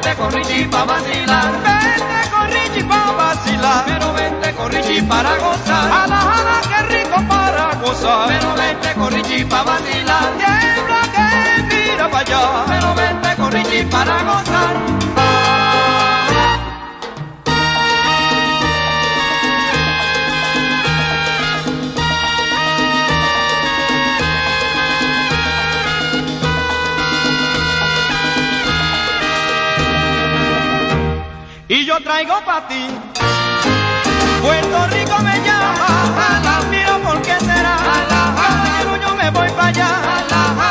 vente 0.00 0.16
con 0.16 0.32
Richie 0.32 0.68
para 0.68 0.84
vacilar. 0.84 1.52
Vente 1.62 2.30
con 2.30 2.50
Richie 2.50 2.84
para 2.84 3.12
vacilar. 3.12 3.84
Pero 3.86 4.12
vente 4.12 4.54
con 4.54 4.72
Richie 4.72 5.02
para 5.02 5.36
gozar. 5.36 5.90
Jala 5.90 6.16
jala 6.16 6.60
qué 6.68 6.82
rico 6.94 7.16
para 7.28 7.74
gozar. 7.74 8.28
Pero 8.28 8.54
vente 8.54 8.94
con 8.94 9.12
Richie 9.12 9.44
para 9.46 9.62
vacilar. 9.64 10.32
Tiembla 10.38 11.02
que 11.14 11.62
mira 11.74 12.08
para 12.10 12.18
allá. 12.18 12.64
Pero 12.66 12.94
vente 12.94 13.36
con 13.36 13.52
Richie 13.52 13.84
para 13.84 14.22
gozar 14.22 15.09
traigo 32.20 32.44
para 32.44 32.68
ti. 32.68 32.86
Puerto 34.42 34.86
Rico 34.88 35.22
me 35.22 35.40
llama, 35.40 36.60
mira 36.70 36.98
por 36.98 37.22
qué 37.22 37.38
será. 37.40 37.76
Caballero, 38.08 38.96
yo 39.00 39.14
me 39.14 39.30
voy 39.30 39.48
para 39.50 39.68
allá. 39.68 39.88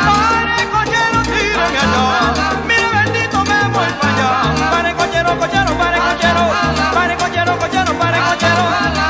Pare, 0.06 0.68
cochero, 0.70 1.22
tírame 1.22 1.78
allá. 1.78 2.52
Mira, 2.68 2.88
bendito, 3.02 3.38
me 3.44 3.68
voy 3.74 3.92
para 4.00 4.14
allá. 4.14 4.70
Pare, 4.70 4.94
cochero, 4.94 5.38
cochero, 5.38 5.78
pare, 5.78 5.98
cochero. 5.98 6.42
Pare, 6.94 7.16
cochero, 7.16 7.58
cochero, 7.58 7.98
pare, 7.98 8.18
cochero. 8.20 9.09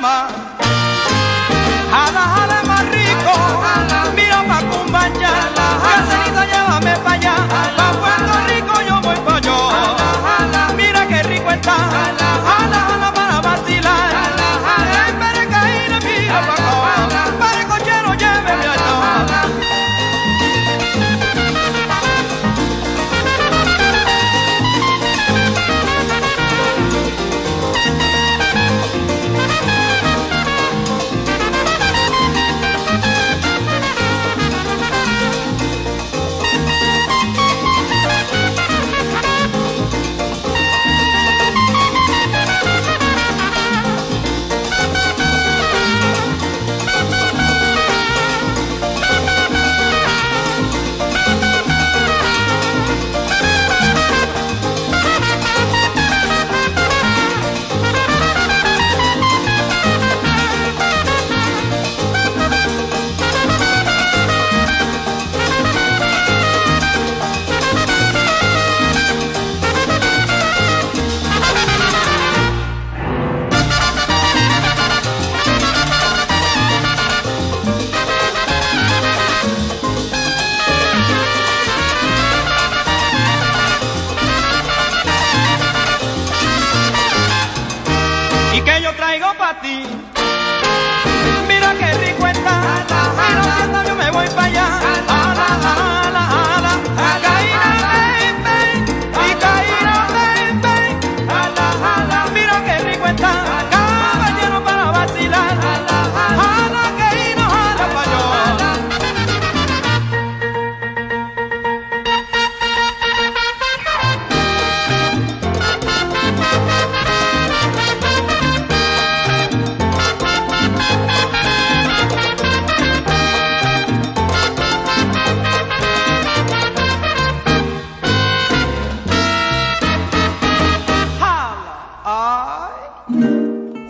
Richie 0.00 0.47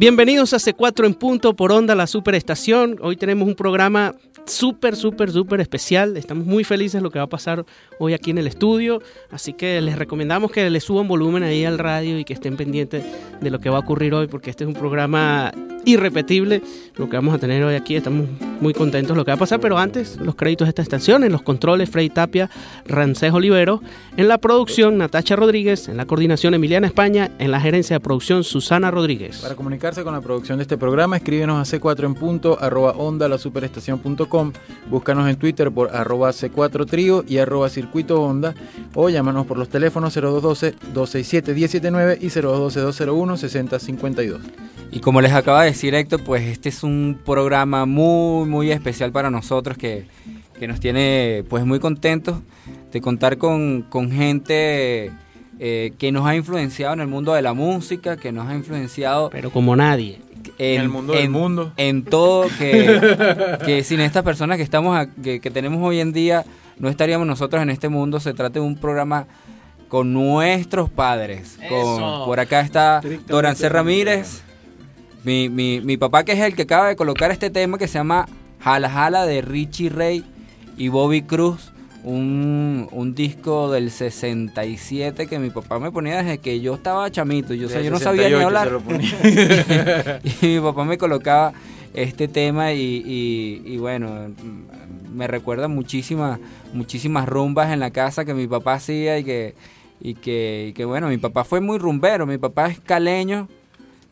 Bienvenidos 0.00 0.54
a 0.54 0.56
C4 0.56 1.04
en 1.04 1.12
punto 1.12 1.54
por 1.54 1.72
onda, 1.72 1.94
la 1.94 2.06
superestación. 2.06 2.96
Hoy 3.02 3.16
tenemos 3.16 3.46
un 3.46 3.54
programa 3.54 4.14
súper, 4.46 4.96
súper, 4.96 5.30
súper 5.30 5.60
especial. 5.60 6.16
Estamos 6.16 6.46
muy 6.46 6.64
felices 6.64 6.94
de 6.94 7.02
lo 7.02 7.10
que 7.10 7.18
va 7.18 7.26
a 7.26 7.28
pasar 7.28 7.66
hoy 7.98 8.14
aquí 8.14 8.30
en 8.30 8.38
el 8.38 8.46
estudio. 8.46 9.02
Así 9.30 9.52
que 9.52 9.78
les 9.82 9.98
recomendamos 9.98 10.52
que 10.52 10.70
le 10.70 10.80
suban 10.80 11.06
volumen 11.06 11.42
ahí 11.42 11.66
al 11.66 11.78
radio 11.78 12.18
y 12.18 12.24
que 12.24 12.32
estén 12.32 12.56
pendientes 12.56 13.04
de 13.42 13.50
lo 13.50 13.58
que 13.58 13.68
va 13.68 13.76
a 13.76 13.80
ocurrir 13.80 14.14
hoy, 14.14 14.26
porque 14.26 14.48
este 14.48 14.64
es 14.64 14.68
un 14.68 14.74
programa 14.74 15.52
irrepetible 15.84 16.62
lo 16.96 17.08
que 17.08 17.16
vamos 17.16 17.34
a 17.34 17.38
tener 17.38 17.62
hoy 17.62 17.74
aquí. 17.74 17.96
Estamos 17.96 18.28
muy 18.60 18.74
contentos 18.74 19.14
de 19.14 19.18
lo 19.18 19.24
que 19.24 19.30
va 19.30 19.36
a 19.36 19.38
pasar, 19.38 19.60
pero 19.60 19.78
antes 19.78 20.16
los 20.16 20.34
créditos 20.34 20.66
de 20.66 20.70
esta 20.70 20.82
estación, 20.82 21.24
en 21.24 21.32
los 21.32 21.42
controles 21.42 21.90
Frey 21.90 22.10
Tapia, 22.10 22.50
Rancés 22.86 23.32
Olivero, 23.32 23.82
en 24.16 24.28
la 24.28 24.38
producción 24.38 24.98
Natacha 24.98 25.36
Rodríguez, 25.36 25.88
en 25.88 25.96
la 25.96 26.06
coordinación 26.06 26.54
Emiliana 26.54 26.86
España, 26.86 27.30
en 27.38 27.50
la 27.50 27.60
gerencia 27.60 27.96
de 27.96 28.00
producción 28.00 28.44
Susana 28.44 28.90
Rodríguez. 28.90 29.38
Para 29.38 29.54
con 29.90 30.14
la 30.14 30.20
producción 30.20 30.58
de 30.58 30.62
este 30.62 30.78
programa, 30.78 31.16
escríbenos 31.16 31.58
a 31.58 31.62
c4 31.76 32.04
en 32.04 32.14
punto 32.14 32.56
arroba 32.60 32.92
onda 32.92 33.28
la 33.28 33.38
superestación.com, 33.38 34.52
búscanos 34.88 35.28
en 35.28 35.34
Twitter 35.34 35.72
por 35.72 35.92
arroba 35.94 36.30
c4 36.30 36.86
trío 36.86 37.24
y 37.26 37.38
arroba 37.38 37.68
circuito 37.68 38.22
onda 38.22 38.54
o 38.94 39.10
llámanos 39.10 39.46
por 39.46 39.58
los 39.58 39.68
teléfonos 39.68 40.16
0212-267-179 40.16 42.18
y 42.20 42.28
0212-201-6052. 42.28 44.38
Y 44.92 45.00
como 45.00 45.20
les 45.20 45.32
acaba 45.32 45.64
de 45.64 45.70
decir 45.70 45.92
Héctor, 45.92 46.22
pues 46.22 46.46
este 46.46 46.68
es 46.68 46.84
un 46.84 47.18
programa 47.24 47.84
muy, 47.84 48.48
muy 48.48 48.70
especial 48.70 49.10
para 49.10 49.28
nosotros 49.28 49.76
que, 49.76 50.06
que 50.56 50.68
nos 50.68 50.78
tiene 50.78 51.44
pues 51.48 51.66
muy 51.66 51.80
contentos 51.80 52.36
de 52.92 53.00
contar 53.00 53.38
con, 53.38 53.82
con 53.82 54.12
gente 54.12 55.10
eh, 55.62 55.92
que 55.98 56.10
nos 56.10 56.26
ha 56.26 56.34
influenciado 56.34 56.94
en 56.94 57.00
el 57.00 57.06
mundo 57.06 57.34
de 57.34 57.42
la 57.42 57.52
música, 57.52 58.16
que 58.16 58.32
nos 58.32 58.48
ha 58.48 58.54
influenciado... 58.54 59.28
Pero 59.30 59.50
como 59.50 59.76
nadie. 59.76 60.18
En, 60.56 60.80
el 60.80 60.88
mundo 60.88 61.12
del 61.12 61.28
mundo. 61.28 61.72
En 61.76 62.02
todo, 62.02 62.48
que, 62.58 63.58
que 63.66 63.84
sin 63.84 64.00
estas 64.00 64.22
personas 64.22 64.56
que, 64.56 64.62
estamos 64.62 64.96
a- 64.96 65.06
que, 65.06 65.38
que 65.40 65.50
tenemos 65.50 65.78
hoy 65.86 66.00
en 66.00 66.14
día, 66.14 66.46
no 66.78 66.88
estaríamos 66.88 67.26
nosotros 67.26 67.62
en 67.62 67.68
este 67.68 67.90
mundo. 67.90 68.20
Se 68.20 68.32
trata 68.32 68.54
de 68.54 68.60
un 68.60 68.76
programa 68.76 69.26
con 69.88 70.14
nuestros 70.14 70.88
padres. 70.88 71.58
Con, 71.68 72.24
por 72.24 72.40
acá 72.40 72.60
está 72.60 73.02
Dorancé 73.28 73.68
Ramírez. 73.68 74.42
Mi, 75.24 75.50
mi, 75.50 75.82
mi 75.82 75.98
papá 75.98 76.24
que 76.24 76.32
es 76.32 76.38
el 76.40 76.54
que 76.54 76.62
acaba 76.62 76.88
de 76.88 76.96
colocar 76.96 77.30
este 77.30 77.50
tema 77.50 77.76
que 77.76 77.86
se 77.86 77.98
llama 77.98 78.26
Jala 78.60 78.88
Jala 78.88 79.26
de 79.26 79.42
Richie 79.42 79.90
Ray 79.90 80.24
y 80.78 80.88
Bobby 80.88 81.20
Cruz. 81.20 81.69
Un, 82.02 82.88
un 82.92 83.14
disco 83.14 83.70
del 83.70 83.90
67 83.90 85.26
que 85.26 85.38
mi 85.38 85.50
papá 85.50 85.78
me 85.78 85.90
ponía 85.92 86.22
desde 86.22 86.38
que 86.38 86.60
yo 86.60 86.74
estaba 86.74 87.10
chamito. 87.10 87.52
Yo, 87.54 87.66
o 87.66 87.70
sea, 87.70 87.82
yo 87.82 87.90
no 87.90 87.98
sabía 87.98 88.28
ni 88.28 88.34
68 88.36 88.46
hablar. 88.46 90.20
y 90.42 90.46
mi 90.46 90.60
papá 90.60 90.84
me 90.84 90.96
colocaba 90.98 91.52
este 91.92 92.28
tema 92.28 92.72
y, 92.72 93.02
y- 93.04 93.62
y 93.66 93.76
bueno, 93.78 94.28
me 95.12 95.26
recuerda 95.26 95.68
muchísimas, 95.68 96.38
muchísimas 96.72 97.28
rumbas 97.28 97.72
en 97.72 97.80
la 97.80 97.90
casa 97.90 98.24
que 98.24 98.32
mi 98.32 98.46
papá 98.46 98.74
hacía 98.74 99.18
y 99.18 99.24
que, 99.24 99.54
y 100.00 100.14
que, 100.14 100.66
y 100.70 100.72
que 100.72 100.84
bueno, 100.84 101.08
mi 101.08 101.18
papá 101.18 101.44
fue 101.44 101.60
muy 101.60 101.78
rumbero, 101.78 102.26
mi 102.26 102.38
papá 102.38 102.68
es 102.68 102.80
caleño, 102.80 103.48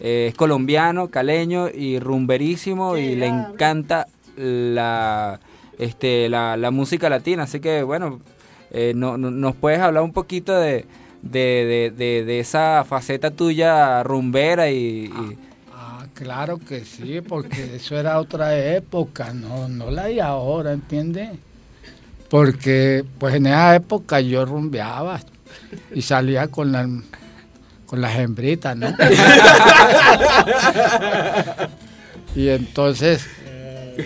eh, 0.00 0.26
es 0.31 0.34
colombiano, 0.34 1.08
caleño 1.08 1.69
y 1.70 1.99
rumberísimo 2.00 2.96
y 2.99 3.14
le 3.14 3.26
encanta 3.29 4.06
la, 4.37 5.41
este, 5.78 6.28
la, 6.28 6.56
la 6.56 6.70
música 6.70 7.08
latina, 7.08 7.44
así 7.44 7.60
que 7.60 7.82
bueno, 7.82 8.20
eh, 8.70 8.92
no, 8.94 9.16
no- 9.19 9.30
nos 9.30 9.54
puedes 9.56 9.80
hablar 9.80 10.02
un 10.02 10.12
poquito 10.12 10.52
de, 10.58 10.84
de, 11.22 11.92
de- 11.96 12.25
de- 12.25 12.40
esa 12.40 12.84
faceta 12.88 13.30
tuya 13.30 14.02
rumbera 14.02 14.70
y- 14.70 15.04
y 15.06 15.38
Ah, 15.75 16.06
claro 16.14 16.58
que 16.58 16.84
sí, 16.84 17.20
porque 17.20 17.76
eso 17.76 17.96
era 17.98 18.19
otra 18.19 18.58
época, 18.58 19.32
no, 19.32 19.69
no 19.69 19.90
la 19.90 20.04
hay 20.04 20.20
ahora, 20.20 20.72
¿entiendes? 20.72 21.30
Porque 22.28 23.04
pues 23.19 23.34
en 23.36 23.46
esa 23.46 23.74
época 23.76 24.20
yo 24.20 24.44
rumbeaba 24.44 25.20
y 25.94 26.02
salía 26.02 26.48
con 26.48 26.72
las 26.72 26.86
con 27.86 28.02
las 28.02 28.19
hembritas, 28.19 28.76
¿no? 28.76 28.88
y 32.36 32.48
entonces, 32.48 33.26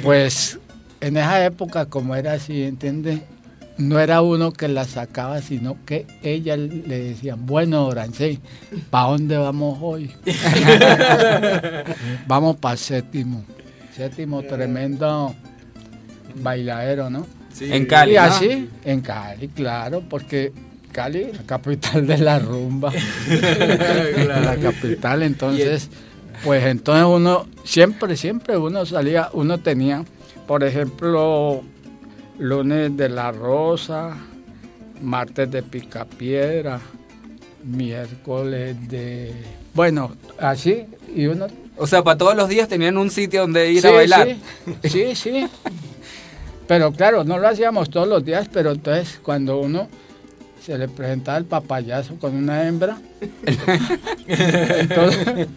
pues 0.02 0.58
en 1.02 1.16
esa 1.16 1.44
época 1.44 1.86
como 1.86 2.14
era 2.14 2.34
así, 2.34 2.62
¿entiendes? 2.62 3.20
No 3.76 3.98
era 3.98 4.22
uno 4.22 4.52
que 4.52 4.68
la 4.68 4.84
sacaba, 4.84 5.42
sino 5.42 5.76
que 5.84 6.06
ella 6.22 6.56
le 6.56 6.98
decían, 6.98 7.44
bueno, 7.44 7.86
Orancé, 7.86 8.38
¿para 8.90 9.08
dónde 9.08 9.36
vamos 9.36 9.78
hoy? 9.80 10.12
Vamos 12.26 12.56
para 12.56 12.76
séptimo. 12.76 13.44
Séptimo, 13.96 14.42
tremendo 14.42 15.34
bailadero, 16.36 17.10
¿no? 17.10 17.26
en 17.60 17.86
Cali. 17.86 18.12
y 18.12 18.16
¿no? 18.16 18.22
así, 18.22 18.68
en 18.84 19.00
Cali, 19.00 19.48
claro, 19.48 20.02
porque 20.08 20.52
Cali, 20.92 21.32
la 21.32 21.42
capital 21.44 22.06
de 22.06 22.18
la 22.18 22.38
rumba. 22.38 22.92
La 23.28 24.56
capital, 24.60 25.22
entonces, 25.22 25.88
pues 26.44 26.64
entonces 26.64 27.06
uno, 27.06 27.46
siempre, 27.64 28.16
siempre 28.16 28.56
uno 28.56 28.86
salía, 28.86 29.30
uno 29.32 29.58
tenía, 29.58 30.04
por 30.46 30.64
ejemplo, 30.64 31.62
lunes 32.38 32.96
de 32.96 33.08
la 33.08 33.32
rosa, 33.32 34.16
martes 35.00 35.50
de 35.50 35.62
picapiedra, 35.62 36.80
miércoles 37.64 38.76
de... 38.88 39.32
Bueno, 39.74 40.12
así, 40.38 40.84
y 41.14 41.26
uno 41.26 41.46
O 41.76 41.86
sea, 41.86 42.02
para 42.02 42.18
todos 42.18 42.36
los 42.36 42.48
días 42.48 42.68
tenían 42.68 42.98
un 42.98 43.10
sitio 43.10 43.42
donde 43.42 43.70
ir 43.72 43.80
Sí, 43.80 43.88
a 43.88 43.92
bailar. 43.92 44.36
Sí, 44.82 44.88
sí, 44.88 45.14
sí. 45.14 45.46
Pero 46.66 46.92
claro, 46.92 47.24
no 47.24 47.38
lo 47.38 47.48
hacíamos 47.48 47.90
todos 47.90 48.08
los 48.08 48.24
días, 48.24 48.48
pero 48.52 48.72
entonces 48.72 49.20
cuando 49.22 49.58
uno 49.58 49.88
se 50.64 50.78
le 50.78 50.88
presentaba 50.88 51.38
el 51.38 51.44
papayazo 51.44 52.16
con 52.16 52.36
una 52.36 52.66
hembra, 52.66 52.98
entonces, 54.26 55.48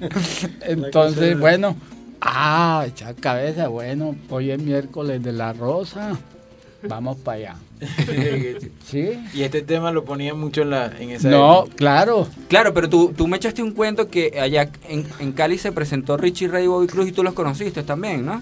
entonces, 0.61 1.39
bueno, 1.39 1.75
ah, 2.25 2.83
echar 2.87 3.15
cabeza, 3.15 3.67
bueno, 3.69 4.15
hoy 4.29 4.51
es 4.51 4.61
miércoles 4.61 5.23
de 5.23 5.31
la 5.31 5.53
rosa, 5.53 6.17
vamos 6.87 7.17
para 7.17 7.37
allá. 7.37 7.55
¿Sí? 8.85 9.19
y 9.33 9.43
este 9.43 9.61
tema 9.61 9.91
lo 9.91 10.05
ponía 10.05 10.33
mucho 10.33 10.61
en, 10.61 10.69
la, 10.69 10.91
en 10.99 11.09
esa 11.09 11.29
No, 11.29 11.61
época. 11.63 11.75
claro, 11.75 12.27
Claro, 12.47 12.73
pero 12.73 12.89
tú, 12.89 13.13
tú 13.15 13.27
me 13.27 13.37
echaste 13.37 13.61
un 13.63 13.71
cuento 13.71 14.07
que 14.09 14.39
allá 14.39 14.69
en, 14.87 15.05
en 15.19 15.31
Cali 15.33 15.57
se 15.57 15.71
presentó 15.71 16.15
Richie 16.17 16.47
Ray 16.47 16.65
y 16.65 16.67
Bobby 16.67 16.87
Cruz 16.87 17.07
y 17.07 17.11
tú 17.11 17.23
los 17.23 17.33
conociste 17.33 17.83
también, 17.83 18.25
¿no? 18.25 18.41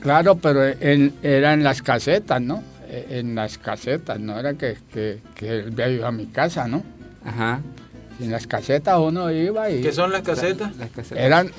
claro, 0.00 0.36
pero 0.36 0.64
en- 0.64 1.14
era 1.22 1.52
en 1.54 1.62
las 1.64 1.82
casetas, 1.82 2.40
¿no? 2.40 2.62
Eh, 2.88 3.18
En 3.20 3.34
las 3.34 3.58
casetas, 3.58 4.20
no 4.20 4.38
era 4.38 4.54
que, 4.54 4.76
que, 4.92 5.18
que 5.34 5.48
él 5.48 5.68
había 5.72 5.88
ido 5.88 6.06
a 6.06 6.12
mi 6.12 6.26
casa, 6.26 6.68
¿no? 6.68 6.82
Ajá. 7.24 7.60
En 8.20 8.30
las 8.30 8.46
casetas 8.46 8.98
uno 9.00 9.30
iba 9.32 9.68
y 9.70 9.80
¿Qué 9.82 9.92
son 9.92 10.10
las 10.12 10.22
casetas? 10.22 10.76
Las 10.76 10.90
casetas. 10.90 11.18
eran 11.24 11.50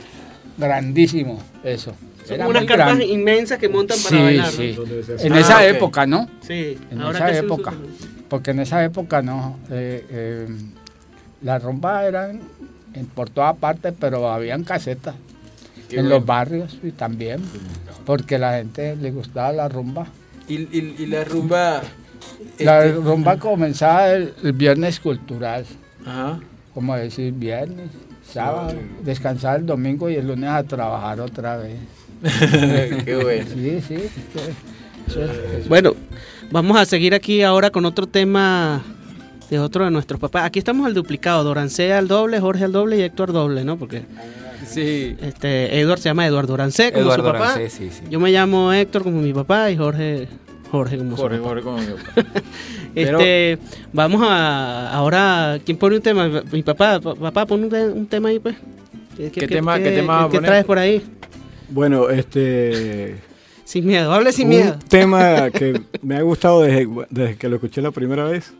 grandísimos 0.57 1.41
eso. 1.63 1.93
Son 2.25 2.35
Era 2.35 2.47
unas 2.47 2.65
carpas 2.65 2.99
inmensas 3.01 3.57
que 3.57 3.69
montan 3.69 3.97
para 4.03 4.09
Sí, 4.17 4.21
bailar. 4.23 4.45
¿no? 4.45 4.51
sí. 4.51 4.75
Ah, 4.77 5.13
En 5.19 5.35
esa 5.35 5.55
ok. 5.57 5.61
época, 5.63 6.05
¿no? 6.05 6.29
Sí, 6.41 6.77
En 6.91 7.01
ahora 7.01 7.29
esa 7.29 7.39
época. 7.39 7.73
Porque 8.27 8.51
en 8.51 8.59
esa 8.59 8.83
época 8.83 9.21
no. 9.21 9.57
eh, 9.69 10.05
eh, 10.09 10.47
las 11.41 11.63
rumbas 11.63 12.03
eran 12.03 12.41
en- 12.93 13.05
por 13.05 13.29
todas 13.29 13.55
partes, 13.57 13.93
pero 13.97 14.29
habían 14.29 14.63
casetas 14.65 15.15
Qué 15.87 15.97
en 15.97 16.03
bueno. 16.03 16.17
los 16.17 16.25
barrios 16.25 16.77
y 16.83 16.91
también. 16.91 17.41
Porque 18.05 18.35
a 18.35 18.39
la 18.39 18.57
gente 18.57 18.95
le 18.97 19.11
gustaba 19.11 19.53
la 19.53 19.69
rumba. 19.69 20.07
Y, 20.49 20.55
y- 20.55 20.95
y 20.99 21.05
la 21.05 21.23
rumba... 21.23 21.81
La 22.59 22.85
este, 22.85 22.99
rumba 22.99 23.37
comenzaba 23.37 24.09
el, 24.11 24.33
el 24.43 24.51
viernes 24.53 24.99
cultural, 24.99 25.65
Ajá. 26.05 26.39
como 26.73 26.95
decir 26.95 27.31
viernes, 27.33 27.89
sábado, 28.31 28.74
descansar 29.03 29.60
el 29.60 29.65
domingo 29.65 30.10
y 30.10 30.15
el 30.15 30.27
lunes 30.27 30.50
a 30.50 30.63
trabajar 30.63 31.19
otra 31.22 31.57
vez. 31.57 31.75
Qué 33.05 33.15
bueno. 33.22 33.46
Sí, 33.53 33.81
sí. 33.88 33.93
es 33.96 34.12
que 34.12 34.39
eso 35.07 35.24
es- 35.24 35.29
eso- 35.60 35.69
Bueno, 35.69 35.93
vamos 36.51 36.77
a 36.77 36.86
seguir 36.86 37.13
aquí 37.13 37.41
ahora 37.43 37.69
con 37.69 37.86
otro 37.86 38.07
tema 38.07 38.81
de 39.50 39.60
otro 39.60 39.86
de 39.86 39.91
nuestros 39.91 40.19
papás. 40.19 40.46
Aquí 40.46 40.60
estamos 40.60 40.86
al 40.86 40.93
duplicado, 40.93 41.43
Dorancé 41.43 41.93
al 41.93 42.07
doble, 42.07 42.39
Jorge 42.39 42.65
al 42.65 42.72
doble 42.72 42.98
y 42.98 43.01
Héctor 43.01 43.29
al 43.29 43.34
doble, 43.34 43.63
¿no? 43.63 43.77
Porque 43.77 44.03
Sí. 44.65 45.15
este 45.22 45.79
Edward 45.79 46.00
se 46.00 46.10
llama 46.10 46.25
Eduardo 46.27 46.50
Dorancé 46.53 46.91
como 46.91 47.03
Eduardo 47.05 47.27
su 47.27 47.31
papá. 47.31 47.55
Sí, 47.69 47.69
sí. 47.69 47.89
Yo 48.10 48.19
me 48.19 48.31
llamo 48.31 48.74
Héctor 48.74 49.03
como 49.03 49.22
mi 49.22 49.31
papá 49.34 49.72
y 49.72 49.77
Jorge 49.77 50.27
Jorge 50.71 50.97
como 50.97 51.12
su 51.15 51.21
Jorge, 51.21 51.38
papá. 51.38 51.50
Jorge, 51.50 51.63
como 51.63 51.77
mi 51.77 51.86
papá. 51.86 52.41
Pero- 52.93 53.19
Este, 53.19 53.59
vamos 53.93 54.21
a 54.24 54.91
ahora 54.91 55.59
quién 55.65 55.77
pone 55.77 55.97
un 55.97 56.01
tema, 56.01 56.41
mi 56.51 56.63
papá, 56.63 57.00
Pa- 57.00 57.15
papá 57.15 57.45
pone 57.45 57.63
un, 57.65 57.69
te- 57.69 57.88
un 57.89 58.07
tema 58.07 58.29
ahí 58.29 58.39
pues. 58.39 58.55
¿Qué 59.15 59.29
tema- 59.47 59.77
qué 59.79 59.91
tema 59.91 60.13
va 60.17 60.24
a 60.24 60.29
qué 60.29 60.38
poner? 60.38 60.50
traes 60.50 60.65
por 60.65 60.77
ahí? 60.79 61.01
Bueno, 61.69 62.09
este. 62.09 63.15
Sin 63.65 63.86
miedo, 63.86 64.13
hable 64.13 64.31
sin 64.31 64.45
un 64.47 64.50
miedo. 64.51 64.79
tema 64.89 65.50
que 65.51 65.81
me 66.01 66.15
ha 66.15 66.21
gustado 66.21 66.62
desde, 66.62 66.88
desde 67.09 67.36
que 67.36 67.50
lo 67.50 67.55
escuché 67.57 67.81
la 67.81 67.91
primera 67.91 68.24
vez. 68.24 68.53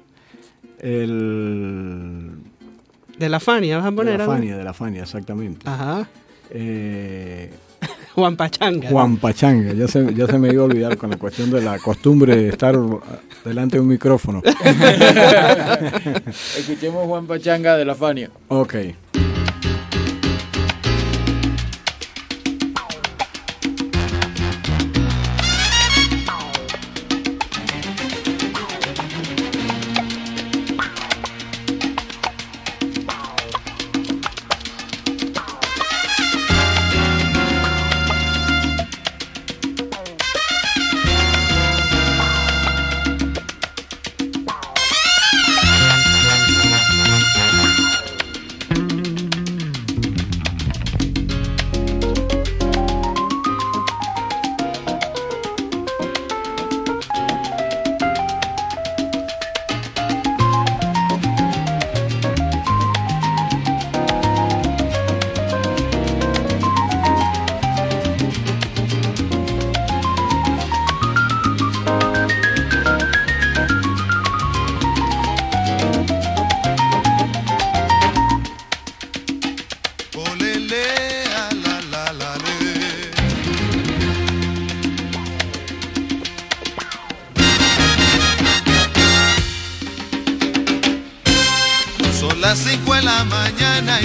El. 0.80 2.32
De 3.18 3.30
la 3.30 3.40
Fania, 3.40 3.78
vas 3.78 3.86
a 3.88 3.90
De 3.92 3.96
poner 3.96 4.18
la 4.18 4.24
algo? 4.26 4.34
Fania, 4.36 4.58
de 4.58 4.64
la 4.64 4.74
Fania, 4.74 5.04
exactamente. 5.04 5.68
Ajá. 5.68 6.08
Eh, 6.52 7.50
Juan 8.18 8.36
Pachanga. 8.36 8.90
Juan 8.90 9.18
Pachanga, 9.18 9.74
ya 9.74 9.88
se, 9.88 10.12
ya 10.16 10.26
se 10.26 10.40
me 10.40 10.52
iba 10.52 10.64
a 10.64 10.66
olvidar 10.66 10.98
con 10.98 11.12
la 11.12 11.18
cuestión 11.18 11.52
de 11.52 11.62
la 11.62 11.78
costumbre 11.78 12.36
de 12.36 12.50
estar 12.50 12.76
delante 13.46 13.78
de 13.78 13.82
un 13.82 13.88
micrófono. 13.88 14.42
Escuchemos 16.58 17.06
Juan 17.06 17.28
Pachanga 17.28 17.78
de 17.78 17.86
la 17.86 17.94
Fania. 17.94 18.32
Ok. 18.48 18.74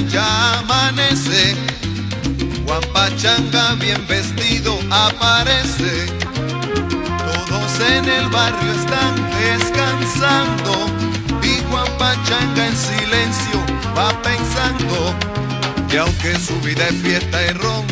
Ya 0.09 0.59
amanece. 0.59 1.55
Juan 2.67 2.83
Pachanga 2.93 3.75
bien 3.75 4.05
vestido 4.07 4.79
aparece. 4.91 6.07
Todos 7.49 7.81
en 7.91 8.09
el 8.09 8.29
barrio 8.29 8.73
están 8.73 9.15
descansando. 9.39 10.73
Y 11.43 11.61
Juan 11.71 11.87
Pachanga 11.99 12.67
en 12.67 12.77
silencio 12.77 13.59
va 13.97 14.11
pensando 14.23 15.15
que 15.89 15.99
aunque 15.99 16.39
su 16.39 16.59
vida 16.61 16.89
es 16.89 16.97
fiesta 17.03 17.47
y 17.47 17.51
ron, 17.53 17.87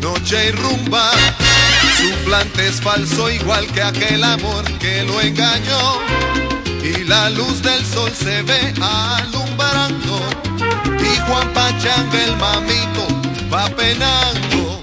noche 0.00 0.48
y 0.48 0.50
rumba, 0.52 1.10
su 1.96 2.24
plante 2.24 2.68
es 2.68 2.80
falso 2.80 3.30
igual 3.30 3.66
que 3.68 3.82
aquel 3.82 4.22
amor 4.24 4.64
que 4.78 5.02
lo 5.04 5.20
engañó. 5.20 6.00
Y 6.82 7.04
la 7.04 7.30
luz 7.30 7.62
del 7.62 7.84
sol 7.84 8.12
se 8.14 8.42
ve 8.42 8.74
alumbrando. 8.80 10.37
Juan 11.28 11.52
Pachanga 11.52 12.24
el 12.24 12.36
mamito 12.36 13.06
va 13.52 13.68
penando. 13.68 14.82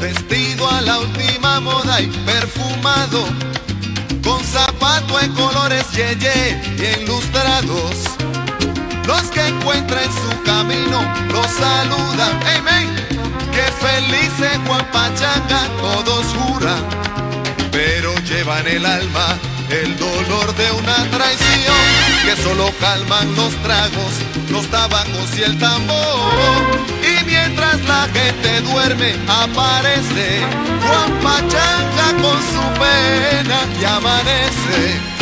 Vestido 0.00 0.68
a 0.68 0.80
la 0.80 0.98
última 1.00 1.60
moda 1.60 2.00
y 2.00 2.06
perfumado. 2.26 3.26
Con 4.22 4.42
zapato 4.42 5.20
en 5.20 5.32
colores 5.34 5.84
yeye 5.92 6.60
y 6.78 7.00
enlustrados. 7.00 7.96
Los 9.06 9.22
que 9.24 9.46
encuentra 9.46 10.02
en 10.02 10.12
su 10.12 10.42
camino 10.44 11.02
los 11.32 11.46
saludan. 11.46 12.40
Amén. 12.56 12.88
Que 13.52 13.66
feliz 13.84 14.32
es 14.40 14.58
Juan 14.66 14.86
Pachanga, 14.92 15.68
todos 15.80 16.26
juran. 16.38 16.82
Pero 17.70 18.14
llevan 18.20 18.66
el 18.66 18.84
alma 18.86 19.38
el 19.70 19.96
dolor 19.98 20.54
de 20.56 20.70
una 20.72 21.10
traición 21.10 21.76
que 22.24 22.42
solo 22.42 22.70
calman 22.80 23.34
los 23.34 23.54
tragos, 23.62 24.12
los 24.50 24.66
tabacos 24.68 25.38
y 25.38 25.42
el 25.42 25.58
tambor. 25.58 26.32
Y 27.02 27.24
mientras 27.24 27.82
la 27.84 28.08
gente 28.12 28.60
duerme, 28.62 29.14
aparece 29.28 30.40
Juan 30.86 31.12
Pachanga 31.22 32.22
con 32.22 32.38
su 32.40 32.80
pena 32.80 33.58
y 33.80 33.84
amanece. 33.84 35.13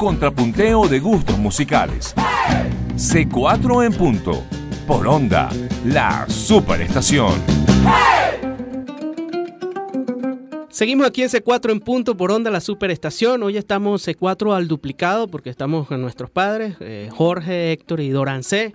Contrapunteo 0.00 0.88
de 0.88 0.98
gustos 0.98 1.36
musicales. 1.36 2.14
C4 2.96 3.84
en 3.84 3.92
punto. 3.92 4.42
por 4.86 5.06
Onda, 5.06 5.50
la 5.84 6.26
superestación. 6.26 7.34
Seguimos 10.70 11.06
aquí 11.06 11.22
en 11.22 11.28
C4 11.28 11.72
en 11.72 11.80
punto 11.80 12.16
por 12.16 12.32
onda 12.32 12.50
la 12.50 12.62
superestación. 12.62 13.42
Hoy 13.42 13.58
estamos 13.58 14.08
C4 14.08 14.56
al 14.56 14.68
duplicado 14.68 15.28
porque 15.28 15.50
estamos 15.50 15.86
con 15.86 16.00
nuestros 16.00 16.30
padres, 16.30 16.76
eh, 16.80 17.10
Jorge, 17.12 17.72
Héctor 17.72 18.00
y 18.00 18.08
Dorancé, 18.08 18.72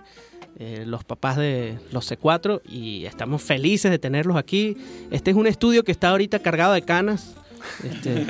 eh, 0.60 0.84
los 0.86 1.02
papás 1.02 1.38
de 1.38 1.76
los 1.90 2.08
C4 2.08 2.62
y 2.64 3.04
estamos 3.04 3.42
felices 3.42 3.90
de 3.90 3.98
tenerlos 3.98 4.36
aquí. 4.36 4.76
Este 5.10 5.32
es 5.32 5.36
un 5.36 5.48
estudio 5.48 5.82
que 5.82 5.90
está 5.90 6.10
ahorita 6.10 6.38
cargado 6.38 6.74
de 6.74 6.82
canas. 6.82 7.34
Este, 7.82 8.26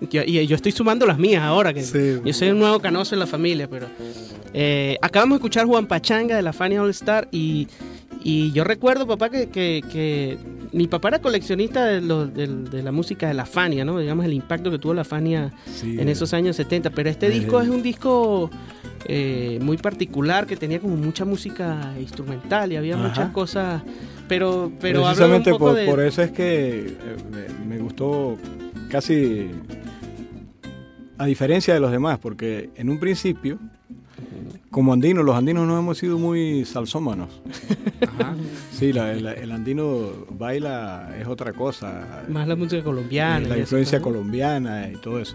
yo- 0.10 0.22
y 0.24 0.46
yo 0.46 0.56
estoy 0.56 0.72
sumando 0.72 1.06
las 1.06 1.18
mías 1.18 1.42
ahora, 1.42 1.72
que 1.74 1.82
yo 2.24 2.32
soy 2.32 2.48
un 2.50 2.58
nuevo 2.58 2.78
canoso 2.80 3.14
en 3.14 3.18
la 3.20 3.26
familia, 3.26 3.68
pero 3.68 3.86
eh, 4.54 4.96
acabamos 5.02 5.36
de 5.36 5.38
escuchar 5.40 5.66
Juan 5.66 5.86
Pachanga 5.86 6.36
de 6.36 6.42
la 6.42 6.52
Fania 6.52 6.82
All 6.82 6.90
Star 6.90 7.28
y, 7.32 7.68
y 8.22 8.52
yo 8.52 8.64
recuerdo, 8.64 9.06
papá, 9.06 9.30
que, 9.30 9.48
que- 9.48 9.82
que 9.90 10.38
mi 10.72 10.88
papá 10.88 11.08
era 11.08 11.20
coleccionista 11.20 11.86
de, 11.86 12.00
lo- 12.00 12.26
de 12.26 12.82
la 12.82 12.92
música 12.92 13.28
de 13.28 13.34
la 13.34 13.46
Fania, 13.46 13.84
¿no? 13.84 13.98
Digamos 13.98 14.24
el 14.26 14.32
impacto 14.34 14.70
que 14.70 14.78
tuvo 14.78 14.92
la 14.94 15.04
Fania 15.04 15.52
Sí, 15.72 15.96
en 15.98 16.08
esos 16.08 16.34
años 16.34 16.56
70, 16.56 16.90
pero 16.90 17.08
este 17.08 17.30
disco 17.30 17.60
es 17.60 17.68
un 17.68 17.82
disco 17.82 18.50
eh, 19.08 19.58
muy 19.62 19.76
particular 19.76 20.46
que 20.46 20.56
tenía 20.56 20.80
como 20.80 20.96
mucha 20.96 21.24
música 21.24 21.94
instrumental 22.00 22.72
y 22.72 22.76
había 22.76 22.94
Ajá. 22.96 23.08
muchas 23.08 23.30
cosas, 23.30 23.82
pero, 24.28 24.72
pero 24.80 25.06
háblame 25.06 25.36
un 25.36 25.42
Precisamente 25.42 25.50
poco 25.52 25.64
por, 25.66 25.74
de... 25.76 25.86
por 25.86 26.00
eso 26.00 26.22
es 26.22 26.30
que 26.32 26.86
eh, 26.88 27.16
me, 27.64 27.76
me 27.76 27.82
gustó 27.82 28.36
casi 28.90 29.50
a 31.18 31.26
diferencia 31.26 31.72
de 31.74 31.80
los 31.80 31.90
demás, 31.90 32.18
porque 32.18 32.70
en 32.76 32.90
un 32.90 32.98
principio, 32.98 33.58
como 34.70 34.92
andinos, 34.92 35.24
los 35.24 35.34
andinos 35.34 35.66
no 35.66 35.78
hemos 35.78 35.96
sido 35.98 36.18
muy 36.18 36.64
salsómanos. 36.64 37.28
Ajá. 38.06 38.34
Sí, 38.76 38.92
la- 38.92 39.14
la- 39.14 39.32
el 39.32 39.52
andino 39.52 40.26
baila 40.28 41.16
es 41.18 41.26
otra 41.26 41.54
cosa. 41.54 42.24
Más 42.28 42.46
la 42.46 42.56
música 42.56 42.84
colombiana. 42.84 43.40
la 43.40 43.46
y 43.48 43.50
eso, 43.52 43.60
influencia 43.60 44.02
colombiana 44.02 44.90
y 44.92 44.96
todo 45.00 45.18
eso. 45.18 45.34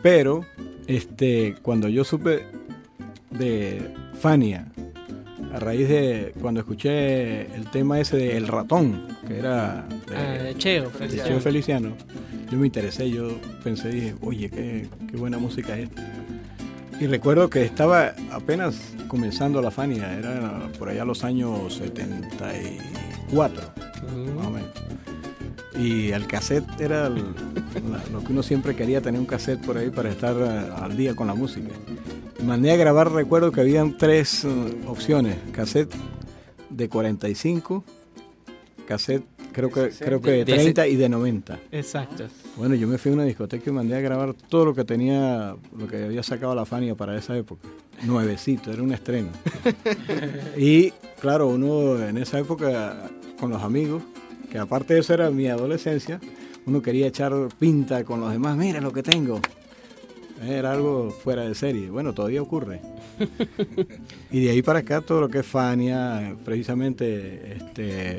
Pero 0.00 0.44
este, 0.86 1.56
cuando 1.60 1.88
yo 1.88 2.04
supe 2.04 2.46
de 3.38 3.92
Fania, 4.20 4.66
a 5.54 5.58
raíz 5.58 5.88
de 5.88 6.34
cuando 6.40 6.60
escuché 6.60 7.42
el 7.54 7.66
tema 7.70 8.00
ese 8.00 8.16
de 8.16 8.36
El 8.36 8.48
Ratón, 8.48 9.06
que 9.26 9.38
era 9.38 9.84
de, 10.08 10.16
Ah, 10.16 10.52
Cheo, 10.56 10.90
Feliciano. 10.90 11.28
Cheo 11.28 11.40
Feliciano, 11.40 11.92
yo 12.50 12.58
me 12.58 12.66
interesé, 12.66 13.10
yo 13.10 13.38
pensé, 13.62 13.88
dije, 13.90 14.14
oye, 14.22 14.48
qué, 14.50 14.86
qué 15.10 15.16
buena 15.16 15.38
música 15.38 15.76
es 15.78 15.88
esta. 15.88 16.02
Y 17.00 17.06
recuerdo 17.06 17.50
que 17.50 17.64
estaba 17.64 18.14
apenas 18.30 18.80
comenzando 19.08 19.60
la 19.60 19.70
Fania, 19.70 20.16
era 20.16 20.68
por 20.78 20.88
allá 20.88 21.04
los 21.04 21.24
años 21.24 21.74
74 21.74 23.72
más 24.36 24.46
o 24.46 24.50
menos. 24.50 24.70
Y 25.78 26.10
el 26.10 26.26
cassette 26.26 26.64
era 26.80 27.06
el- 27.06 27.16
la- 27.90 28.02
lo 28.12 28.22
que 28.24 28.32
uno 28.32 28.42
siempre 28.42 28.74
quería 28.76 29.00
tener 29.00 29.20
un 29.20 29.26
cassette 29.26 29.60
por 29.64 29.76
ahí 29.78 29.90
para 29.90 30.10
estar 30.10 30.34
eh, 30.38 30.70
al 30.82 30.96
día 30.96 31.14
con 31.16 31.26
la 31.26 31.34
música. 31.34 31.68
Mandé 32.44 32.72
a 32.72 32.76
grabar, 32.76 33.12
recuerdo 33.12 33.52
que 33.52 33.60
habían 33.60 33.96
tres 33.96 34.44
eh, 34.44 34.48
opciones, 34.86 35.36
cassette 35.52 35.94
de 36.70 36.88
45, 36.88 37.84
cassette 38.86 39.24
creo 39.52 39.70
que 39.70 39.90
creo 39.90 40.20
que 40.20 40.30
de 40.30 40.44
De 40.46 40.52
ese- 40.54 40.62
30 40.72 40.86
y 40.88 40.96
de 40.96 41.08
90. 41.08 41.58
Exacto. 41.70 42.24
Bueno, 42.56 42.74
yo 42.74 42.88
me 42.88 42.98
fui 42.98 43.10
a 43.10 43.14
una 43.14 43.24
discoteca 43.24 43.68
y 43.70 43.72
mandé 43.72 43.94
a 43.96 44.00
grabar 44.00 44.34
todo 44.34 44.64
lo 44.66 44.74
que 44.74 44.84
tenía, 44.84 45.54
lo 45.78 45.86
que 45.86 46.04
había 46.04 46.22
sacado 46.22 46.54
la 46.54 46.64
Fania 46.66 46.94
para 46.94 47.16
esa 47.16 47.36
época. 47.36 47.68
Nuevecito, 48.02 48.72
era 48.72 48.82
un 48.82 48.92
estreno. 48.92 49.28
y 50.56 50.90
claro, 51.20 51.48
uno 51.48 52.02
en 52.02 52.18
esa 52.18 52.38
época 52.38 53.10
con 53.38 53.50
los 53.50 53.62
amigos, 53.62 54.02
que 54.52 54.58
aparte 54.58 54.94
de 54.94 55.00
eso 55.00 55.14
era 55.14 55.30
mi 55.30 55.48
adolescencia, 55.48 56.20
uno 56.66 56.80
quería 56.82 57.06
echar 57.06 57.32
pinta 57.58 58.04
con 58.04 58.20
los 58.20 58.30
demás, 58.30 58.56
mira 58.56 58.80
lo 58.80 58.92
que 58.92 59.02
tengo. 59.02 59.40
Era 60.46 60.72
algo 60.72 61.10
fuera 61.10 61.42
de 61.42 61.54
serie. 61.54 61.88
Bueno, 61.90 62.12
todavía 62.12 62.42
ocurre. 62.42 62.80
y 64.30 64.44
de 64.44 64.50
ahí 64.50 64.60
para 64.62 64.80
acá 64.80 65.00
todo 65.00 65.20
lo 65.20 65.28
que 65.28 65.38
es 65.38 65.46
Fania, 65.46 66.36
precisamente 66.44 67.54
este 67.56 68.18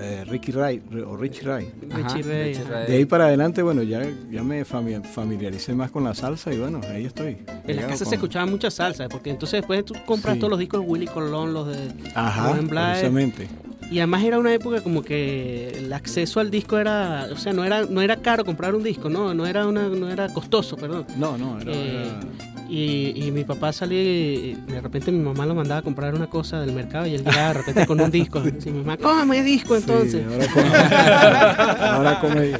eh, 0.00 0.24
Ricky 0.28 0.52
Ray 0.52 0.80
o 1.06 1.16
Rich 1.16 1.42
Ray. 1.42 1.70
Ajá, 1.90 2.14
Richie 2.14 2.22
Ray, 2.22 2.44
Richie 2.52 2.62
ajá. 2.62 2.70
Ray. 2.72 2.86
De 2.86 2.96
ahí 2.96 3.04
para 3.04 3.26
adelante, 3.26 3.62
bueno, 3.62 3.82
ya, 3.82 4.02
ya 4.30 4.42
me 4.42 4.64
fami- 4.64 5.02
familiaricé 5.04 5.74
más 5.74 5.90
con 5.90 6.04
la 6.04 6.14
salsa 6.14 6.52
y 6.54 6.58
bueno, 6.58 6.80
ahí 6.90 7.04
estoy. 7.04 7.36
En 7.66 7.76
la 7.76 7.82
casa 7.86 8.04
con- 8.04 8.08
se 8.10 8.14
escuchaba 8.14 8.46
mucha 8.46 8.70
salsa, 8.70 9.08
porque 9.08 9.30
entonces 9.30 9.60
después 9.60 9.84
tú 9.84 9.94
compras 10.06 10.34
Sí. 10.34 10.40
todos 10.40 10.50
los 10.50 10.58
discos 10.60 10.80
de 10.80 10.86
Willy 10.86 11.06
Colón, 11.06 11.52
los 11.52 11.66
de 11.68 11.92
Ajá, 12.14 12.52
precisamente. 12.68 13.48
Y 13.90 13.98
además 13.98 14.24
era 14.24 14.38
una 14.38 14.52
época 14.54 14.80
como 14.82 15.02
que 15.02 15.68
el 15.76 15.92
acceso 15.92 16.40
al 16.40 16.50
disco 16.50 16.78
era, 16.78 17.28
o 17.32 17.36
sea, 17.36 17.52
no 17.52 17.64
era 17.64 17.84
no 17.84 18.00
era 18.00 18.16
caro 18.16 18.44
comprar 18.44 18.74
un 18.74 18.82
disco, 18.82 19.08
no, 19.08 19.34
no 19.34 19.46
era 19.46 19.66
una 19.66 19.88
no 19.88 20.10
era 20.10 20.28
costoso, 20.32 20.76
perdón. 20.76 21.06
No, 21.16 21.36
no, 21.38 21.60
era, 21.60 21.72
Eh, 21.72 22.06
era- 22.06 22.20
Y, 22.68 23.12
y 23.26 23.30
mi 23.30 23.44
papá 23.44 23.72
salía 23.72 24.02
y 24.02 24.54
de 24.66 24.80
repente 24.80 25.12
mi 25.12 25.18
mamá 25.22 25.44
lo 25.44 25.54
mandaba 25.54 25.80
a 25.80 25.82
comprar 25.82 26.14
una 26.14 26.28
cosa 26.28 26.60
del 26.60 26.72
mercado 26.72 27.06
y 27.06 27.14
él 27.14 27.22
llegaba 27.22 27.48
de 27.48 27.54
repente 27.54 27.86
con 27.86 28.00
un 28.00 28.10
disco. 28.10 28.42
Sí, 28.58 28.70
mi 28.70 28.78
mamá, 28.80 28.96
cómame 28.96 29.42
disco 29.42 29.76
entonces. 29.76 30.22
Sí, 30.22 30.32
ahora 30.32 30.46
come. 30.52 30.68
ahora 31.86 32.20
come. 32.20 32.52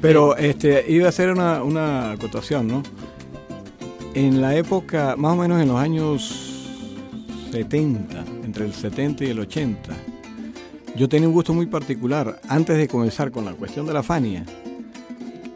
Pero 0.00 0.36
este, 0.36 0.84
iba 0.88 1.06
a 1.06 1.08
hacer 1.10 1.30
una, 1.30 1.62
una 1.62 2.10
acotación, 2.12 2.66
¿no? 2.66 2.82
En 4.14 4.40
la 4.40 4.56
época, 4.56 5.14
más 5.16 5.32
o 5.34 5.36
menos 5.36 5.60
en 5.62 5.68
los 5.68 5.78
años 5.78 6.55
70, 7.56 8.24
entre 8.44 8.66
el 8.66 8.74
70 8.74 9.24
y 9.24 9.28
el 9.28 9.40
80, 9.40 9.96
yo 10.94 11.08
tenía 11.08 11.26
un 11.28 11.34
gusto 11.34 11.54
muy 11.54 11.66
particular. 11.66 12.38
Antes 12.48 12.76
de 12.76 12.86
comenzar 12.86 13.30
con 13.30 13.44
la 13.44 13.52
cuestión 13.52 13.86
de 13.86 13.94
la 13.94 14.02
Fania, 14.02 14.44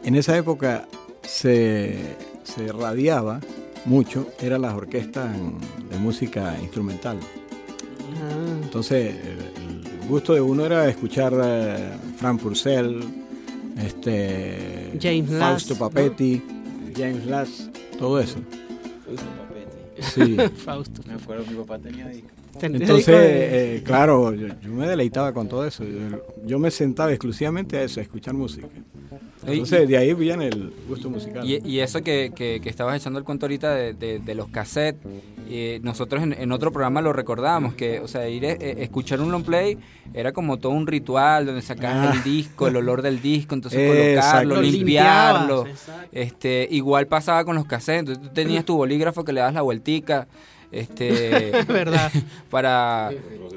en 0.03 0.15
esa 0.15 0.35
época 0.35 0.87
se, 1.21 2.15
se 2.43 2.71
radiaba 2.71 3.39
mucho, 3.85 4.27
eran 4.39 4.63
las 4.63 4.73
orquestas 4.73 5.29
de 5.89 5.97
música 5.97 6.57
instrumental. 6.59 7.19
Entonces, 8.63 9.15
el, 9.15 10.07
gusto 10.07 10.33
de 10.33 10.41
uno 10.41 10.65
era 10.65 10.89
escuchar 10.89 11.33
eh, 11.41 11.91
Frank 12.17 12.41
Purcell, 12.41 12.99
este, 13.77 14.97
James 14.99 15.29
Fausto 15.29 15.73
Last, 15.73 15.79
Papetti, 15.79 16.41
James 16.95 17.25
Last, 17.27 17.77
todo 17.97 18.19
eso. 18.19 18.39
Sí. 20.01 20.35
Fausto. 20.57 21.01
Me 21.07 21.13
acuerdo, 21.13 21.45
mi 21.49 21.55
papá 21.57 21.79
tenía. 21.79 22.11
Ten- 22.59 22.75
Entonces, 22.75 23.07
eh, 23.17 23.81
claro, 23.85 24.33
yo, 24.33 24.47
yo 24.61 24.69
me 24.71 24.87
deleitaba 24.87 25.33
con 25.33 25.47
todo 25.47 25.65
eso. 25.65 25.83
Yo, 25.85 26.21
yo 26.45 26.59
me 26.59 26.69
sentaba 26.71 27.11
exclusivamente 27.11 27.77
a 27.77 27.83
eso, 27.83 27.99
a 27.99 28.03
escuchar 28.03 28.33
música. 28.33 28.67
Entonces, 29.45 29.87
de 29.87 29.97
ahí 29.97 30.13
viene 30.13 30.47
el 30.49 30.71
gusto 30.87 31.09
musical. 31.09 31.49
Y, 31.49 31.59
y 31.67 31.79
eso 31.79 32.01
que, 32.01 32.31
que- 32.35 32.59
que 32.61 32.69
estabas 32.69 32.99
echando 32.99 33.17
el 33.19 33.25
cuento 33.25 33.45
ahorita 33.45 33.73
de, 33.73 33.93
de- 33.93 34.19
de 34.19 34.35
los 34.35 34.49
cassettes, 34.49 35.01
eh, 35.53 35.79
nosotros 35.83 36.23
en, 36.23 36.33
en 36.33 36.51
otro 36.53 36.71
programa 36.71 37.01
lo 37.01 37.11
recordábamos, 37.13 37.73
que, 37.73 37.99
o 37.99 38.07
sea, 38.07 38.27
ir 38.29 38.45
a 38.45 38.51
eh, 38.51 38.77
escuchar 38.79 39.19
un 39.21 39.31
long 39.31 39.43
play 39.43 39.77
era 40.13 40.31
como 40.31 40.57
todo 40.57 40.71
un 40.71 40.87
ritual 40.87 41.45
donde 41.45 41.61
sacabas 41.61 42.07
Ah. 42.07 42.13
el 42.15 42.23
disco, 42.23 42.67
el 42.67 42.77
olor 42.77 43.01
del 43.01 43.21
disco, 43.21 43.53
entonces 43.55 43.79
colocarlo, 44.15 44.55
Lo 44.55 44.61
limpiarlo. 44.61 45.65
Este, 46.11 46.67
igual 46.71 47.07
pasaba 47.07 47.43
con 47.45 47.55
los 47.55 47.65
cassettes, 47.65 47.99
entonces 47.99 48.23
tú 48.23 48.29
tenías 48.33 48.65
tu 48.65 48.75
bolígrafo 48.77 49.23
que 49.25 49.33
le 49.33 49.41
das 49.41 49.53
la 49.53 49.61
vueltica. 49.61 50.27
Este, 50.71 51.51
verdad. 51.67 52.09
para 52.49 53.09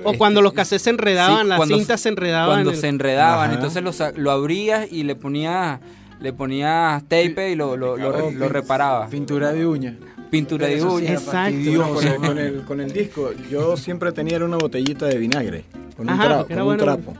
O 0.03 0.15
cuando 0.15 0.43
los 0.43 0.53
cassettes 0.53 0.83
se 0.83 0.91
enredaban, 0.91 1.43
Sí, 1.43 1.49
las 1.49 1.57
cuando- 1.59 1.77
cintas 1.79 2.01
se 2.01 2.09
enredaban. 2.09 2.49
cuando 2.49 2.71
en 2.71 2.75
el- 2.75 2.81
se 2.81 2.89
enredaban, 2.89 3.45
Ajá. 3.51 3.55
entonces 3.55 3.83
lo, 3.85 3.93
sa- 3.93 4.13
lo 4.17 4.31
abrías 4.33 4.91
y 4.91 5.05
le 5.05 5.15
ponías 5.15 5.79
le 6.21 6.33
ponías 6.33 7.03
tape 7.03 7.51
y 7.51 7.55
lo, 7.55 7.77
lo, 7.77 7.97
lo, 7.99 8.31
lo 8.31 8.49
reparabas. 8.49 9.11
Pintura 9.11 9.53
de 9.53 9.67
uña. 9.67 9.97
Pintura 10.35 10.67
de 10.67 10.75
Eso 10.77 10.89
sí 10.91 10.97
uña. 11.05 11.11
era 11.13 11.21
Exacto. 11.21 11.95
con, 11.95 12.07
el, 12.07 12.17
con 12.17 12.39
el- 12.39 12.63
con 12.65 12.81
el 12.81 12.93
disco, 12.93 13.31
yo 13.51 13.77
siempre 13.77 14.11
tenía 14.13 14.45
una 14.45 14.57
botellita 14.57 15.07
de 15.07 15.17
vinagre, 15.17 15.65
con 15.97 16.07
un, 16.09 16.13
Ajá, 16.15 16.25
tra- 16.25 16.39
porque 16.39 16.53
era 16.55 16.63
con 16.63 16.71
un 16.73 16.77
bueno. 16.79 16.85
trapo. 16.85 17.15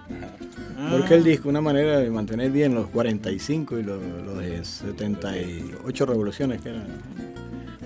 Porque 0.91 1.15
el 1.15 1.25
disco, 1.25 1.49
una 1.49 1.61
manera 1.61 1.99
de 1.99 2.11
mantener 2.11 2.51
bien 2.51 2.75
los 2.75 2.89
45 2.89 3.79
y 3.79 3.83
los, 3.85 3.99
los 4.27 4.39
de 4.39 4.63
78 4.65 6.07
revoluciones 6.07 6.61
que 6.61 6.71
eran. 6.71 6.85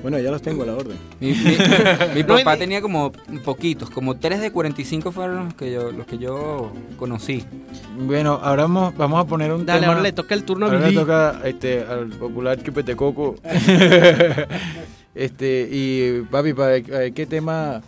Bueno, 0.02 0.18
ya 0.20 0.30
los 0.30 0.40
tengo 0.42 0.62
a 0.62 0.66
la 0.66 0.74
orden. 0.76 0.96
Mi, 1.20 1.28
mi- 1.32 1.56
mi 2.14 2.22
No, 2.26 2.36
papá 2.36 2.56
tenía 2.56 2.80
como 2.80 3.12
poquitos, 3.44 3.90
como 3.90 4.16
3 4.16 4.40
de 4.40 4.50
45 4.52 5.10
fueron 5.12 5.44
los 5.46 5.54
que 5.54 5.72
yo, 5.72 5.90
los 5.92 6.06
que 6.06 6.18
yo 6.18 6.72
conocí. 6.96 7.44
Bueno, 7.98 8.40
ahora 8.42 8.62
vamos, 8.62 8.96
vamos 8.96 9.20
a 9.24 9.26
poner 9.26 9.52
un 9.52 9.66
Dale, 9.66 9.80
tema. 9.80 9.92
ahora 9.92 10.02
le 10.02 10.12
toca 10.12 10.34
el 10.34 10.44
turno 10.44 10.66
a 10.66 10.68
Ahora 10.70 10.88
le 10.88 10.94
toca 10.94 11.40
este, 11.44 11.82
al 11.82 12.06
popular 12.08 12.62
Chupete 12.62 12.94
Coco. 12.96 13.34
este, 15.14 15.68
y 15.70 16.22
papi, 16.30 16.52
pa- 16.54 16.76
eh, 16.76 17.12
¿qué 17.14 17.26
tema, 17.26 17.82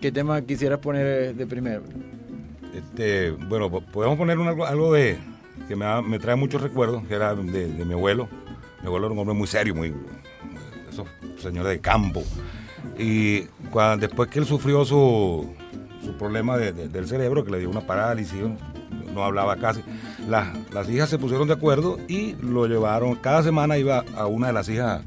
¿qué 0.00 0.10
tema 0.12 0.40
quisieras 0.42 0.78
poner 0.78 1.34
de 1.34 1.46
primero? 1.46 1.82
Este, 2.74 3.30
bueno, 3.32 3.70
po- 3.70 3.80
podemos 3.82 4.16
poner 4.16 4.38
un 4.38 4.48
algo, 4.62 4.92
de 4.92 5.18
que 5.68 5.76
me, 5.76 6.02
me 6.02 6.18
trae 6.18 6.36
muchos 6.36 6.62
recuerdos, 6.62 7.04
que 7.06 7.14
era 7.14 7.34
de, 7.34 7.68
mi 7.84 7.92
abuelo. 7.92 8.28
Mi 8.80 8.86
abuelo 8.86 9.06
era 9.06 9.12
un 9.12 9.18
hombre 9.18 9.34
muy 9.34 9.46
serio, 9.46 9.74
muy, 9.74 9.90
muy- 9.90 10.00
esos 10.90 11.06
señores 11.40 11.70
de 11.72 11.80
campo. 11.80 12.22
Y 12.98 13.42
cuando, 13.70 14.06
después 14.06 14.30
que 14.30 14.38
él 14.38 14.46
sufrió 14.46 14.84
su, 14.84 15.52
su 16.02 16.12
problema 16.16 16.56
de- 16.56 16.72
de- 16.72 16.88
del 16.88 17.06
cerebro, 17.06 17.44
que 17.44 17.50
le 17.50 17.58
dio 17.58 17.68
una 17.70 17.80
parálisis, 17.86 18.40
no 19.14 19.24
hablaba 19.24 19.56
casi, 19.56 19.82
las, 20.28 20.48
las 20.72 20.88
hijas 20.88 21.08
se 21.10 21.18
pusieron 21.18 21.48
de 21.48 21.54
acuerdo 21.54 21.98
y 22.08 22.34
lo 22.40 22.66
llevaron, 22.66 23.16
cada 23.16 23.42
semana 23.42 23.76
iba 23.76 24.04
a 24.16 24.26
una 24.26 24.46
de 24.48 24.52
las 24.52 24.68
hijas 24.68 25.02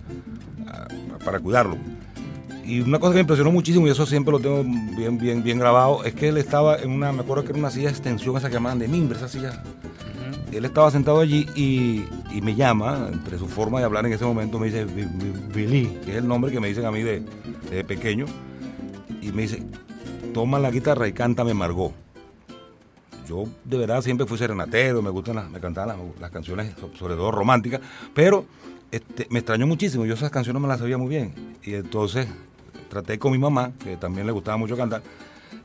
para 1.23 1.39
cuidarlo. 1.39 1.77
Y 2.65 2.79
una 2.79 2.97
cosa 2.99 3.11
que 3.11 3.15
me 3.15 3.21
impresionó 3.21 3.51
muchísimo, 3.51 3.87
y 3.87 3.89
eso 3.89 4.05
siempre 4.05 4.31
lo 4.31 4.39
tengo 4.39 4.63
bien, 4.63 5.17
bien, 5.17 5.43
bien 5.43 5.59
grabado, 5.59 6.03
es 6.05 6.13
que 6.13 6.29
él 6.29 6.37
estaba 6.37 6.77
en 6.77 6.91
una, 6.91 7.11
me 7.11 7.21
acuerdo 7.21 7.43
que 7.43 7.49
era 7.49 7.59
una 7.59 7.69
silla 7.69 7.85
de 7.87 7.91
extensión, 7.91 8.37
esa 8.37 8.47
que 8.47 8.53
llamaban 8.53 8.79
de 8.79 8.87
mimbre, 8.87 9.17
esa 9.17 9.27
silla. 9.27 9.61
Él 10.51 10.63
estaba 10.65 10.89
sentado 10.91 11.19
allí 11.19 11.45
y, 11.55 12.05
y 12.31 12.41
me 12.41 12.55
llama, 12.55 13.09
entre 13.11 13.37
su 13.37 13.47
forma 13.47 13.79
de 13.79 13.85
hablar 13.85 14.05
en 14.05 14.13
ese 14.13 14.23
momento, 14.23 14.59
me 14.59 14.67
dice 14.67 14.85
"Bi- 14.85 15.03
Bi- 15.05 15.33
Billy, 15.53 15.87
que 16.05 16.11
es 16.11 16.17
el 16.17 16.27
nombre 16.27 16.51
que 16.51 16.59
me 16.59 16.67
dicen 16.67 16.85
a 16.85 16.91
mí 16.91 17.01
de, 17.01 17.23
de 17.71 17.83
pequeño, 17.83 18.25
y 19.21 19.31
me 19.31 19.41
dice, 19.41 19.63
toma 20.33 20.59
la 20.59 20.69
guitarra 20.71 21.07
y 21.07 21.11
cántame 21.13 21.53
Margot. 21.53 21.91
Yo 23.27 23.45
de 23.65 23.77
verdad 23.77 24.01
siempre 24.01 24.27
fui 24.27 24.37
serenatero, 24.37 25.01
me 25.01 25.09
gustan 25.09 25.35
las, 25.37 25.49
me 25.49 25.59
cantaban 25.59 25.97
las, 25.97 26.19
las 26.21 26.29
canciones, 26.31 26.73
so- 26.79 26.91
sobre 26.97 27.15
todo 27.15 27.31
románticas, 27.31 27.81
pero 28.13 28.45
este, 28.93 29.25
me 29.31 29.39
extrañó 29.39 29.65
muchísimo, 29.65 30.05
yo 30.05 30.13
esas 30.13 30.29
canciones 30.29 30.61
me 30.61 30.67
las 30.67 30.77
sabía 30.79 30.99
muy 30.99 31.09
bien. 31.09 31.33
Y 31.63 31.73
entonces 31.73 32.27
traté 32.89 33.17
con 33.17 33.31
mi 33.31 33.39
mamá, 33.39 33.71
que 33.83 33.97
también 33.97 34.27
le 34.27 34.31
gustaba 34.31 34.55
mucho 34.55 34.77
cantar, 34.77 35.01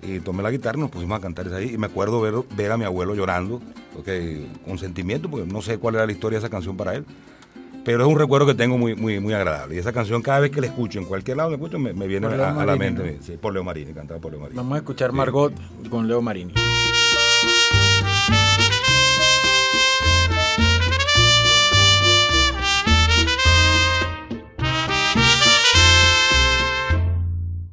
y 0.03 0.21
tomé 0.21 0.43
la 0.43 0.51
guitarra 0.51 0.79
y 0.79 0.81
nos 0.81 0.91
pusimos 0.91 1.19
a 1.19 1.21
cantar 1.21 1.47
eso 1.47 1.57
ahí. 1.57 1.75
Y 1.75 1.77
me 1.77 1.89
acuerdo 1.89 2.23
ver, 2.23 2.35
ver 2.57 2.73
a 2.73 2.79
mi 2.79 2.85
abuelo 2.85 3.15
llorando, 3.15 3.61
porque, 3.95 4.47
con 4.65 4.79
sentimiento, 4.79 5.29
porque 5.29 5.47
no 5.47 5.61
sé 5.61 5.77
cuál 5.77 5.97
era 5.97 6.07
la 6.07 6.13
historia 6.13 6.39
de 6.39 6.47
esa 6.47 6.51
canción 6.51 6.79
para 6.79 6.95
él. 6.95 7.05
Pero 7.85 8.03
es 8.03 8.09
un 8.09 8.19
recuerdo 8.19 8.47
que 8.47 8.55
tengo 8.55 8.79
muy, 8.79 8.95
muy, 8.95 9.21
muy 9.21 9.35
agradable. 9.35 9.75
Y 9.75 9.79
esa 9.79 9.93
canción, 9.93 10.23
cada 10.23 10.41
vez 10.41 10.51
que 10.51 10.63
la 10.63 10.69
escucho, 10.69 10.99
en 10.99 11.05
cualquier 11.05 11.37
lado 11.37 11.51
que 11.51 11.57
escucho, 11.57 11.79
me, 11.79 11.93
me 11.93 12.07
viene 12.07 12.27
a, 12.29 12.31
la 12.65 12.77
mente. 12.77 13.13
¿no? 13.13 13.23
Sí, 13.23 13.37
por 13.41 13.53
Leo 13.53 13.63
Marini, 13.63 13.93
cantada 13.93 14.19
por 14.21 14.33
Leo 14.33 14.41
Marini. 14.41 14.57
Vamos 14.57 14.75
a 14.75 14.79
escuchar 14.79 15.11
Sí. 15.11 15.17
Margot 15.17 15.53
con 15.91 16.09
Leo 16.09 16.23
Marini. 16.23 16.55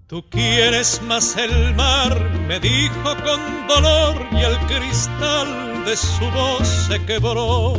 Tú 0.08 0.24
quieres 0.30 1.02
más 1.02 1.36
el 1.36 1.74
mar, 1.74 2.14
me 2.48 2.60
dijo 2.60 3.16
con 3.24 3.68
dolor 3.68 4.28
y 4.34 4.44
el 4.44 4.56
cristal 4.68 5.84
de 5.84 5.98
su 5.98 6.30
voz 6.30 6.68
se 6.88 7.04
quebró. 7.06 7.74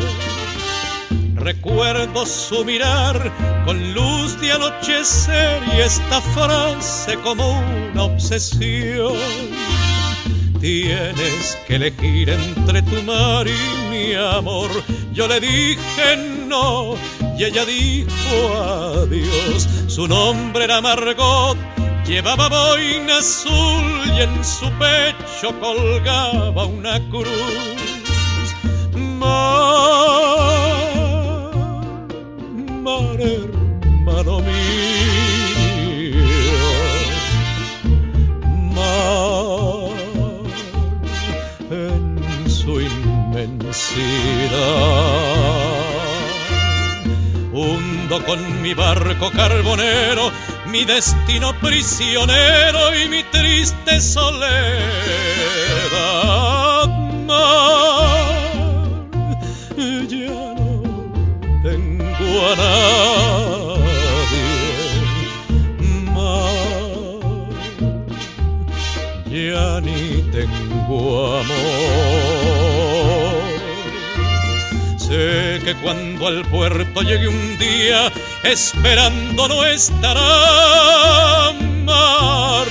Recuerdo 1.37 2.27
su 2.27 2.65
mirar 2.65 3.33
con 3.65 3.95
luz 3.95 4.41
de 4.41 4.51
anochecer 4.51 5.62
y 5.77 5.83
esta 5.83 6.21
frase 6.21 7.15
como 7.23 7.61
una 7.93 8.03
obsesión. 8.03 9.15
Tienes 10.61 11.57
que 11.69 11.77
elegir 11.77 12.31
entre 12.31 12.83
tu 12.83 13.03
mar 13.05 13.47
y 13.47 13.89
mi 13.89 14.15
amor. 14.15 14.71
Yo 15.12 15.29
le 15.29 15.39
dije 15.39 16.17
no 16.49 16.97
y 17.39 17.45
ella 17.45 17.65
dijo 17.65 19.05
adiós. 19.05 19.69
Su 19.87 20.09
nombre 20.09 20.65
era 20.65 20.81
Margot, 20.81 21.57
llevaba 22.07 22.49
boina 22.49 23.19
azul 23.19 24.07
y 24.16 24.23
en 24.23 24.45
su 24.45 24.71
pecho 24.79 25.59
colgaba 25.61 26.64
una 26.66 27.01
cruz. 27.11 28.55
Mar, 28.95 29.27
mar 32.85 33.21
hermano 33.21 34.40
mío 34.40 34.66
mar 38.77 39.90
en 41.71 42.51
su 42.51 42.81
inmensidad. 42.81 43.16
Hundo 47.53 48.23
con 48.27 48.62
mi 48.62 48.75
barco 48.75 49.31
carbonero, 49.31 50.31
mi 50.77 50.85
destino 50.85 51.59
prisionero 51.61 52.95
y 52.95 53.09
mi 53.09 53.23
triste 53.25 53.99
soledad. 53.99 54.57
Mar, 57.27 58.29
ya 60.07 60.55
no 60.59 60.83
tengo 61.62 62.31
a 62.51 62.57
nadie. 62.62 63.87
Mar, 66.15 67.49
ya 69.25 69.81
ni 69.81 70.01
tengo 70.31 71.39
amor. 71.39 72.67
Sé 74.99 75.61
que 75.65 75.73
cuando 75.83 76.27
al 76.27 76.45
puerto 76.47 77.01
llegue 77.01 77.29
un 77.29 77.57
día, 77.59 78.12
esperando 78.47 79.49
no 79.49 79.65
estará. 79.65 81.53
Mar, 81.85 82.67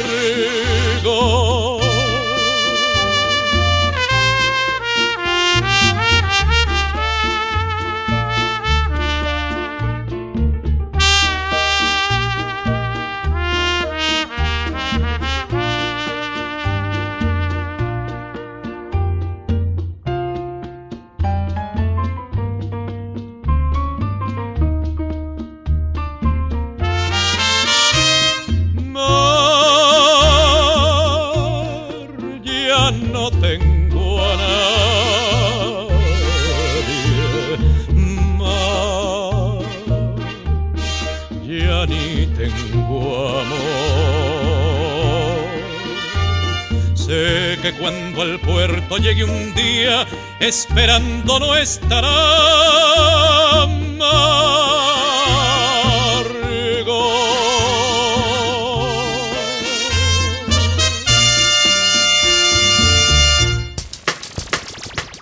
esperando 50.39 51.39
no 51.39 51.55
estará 51.55 52.65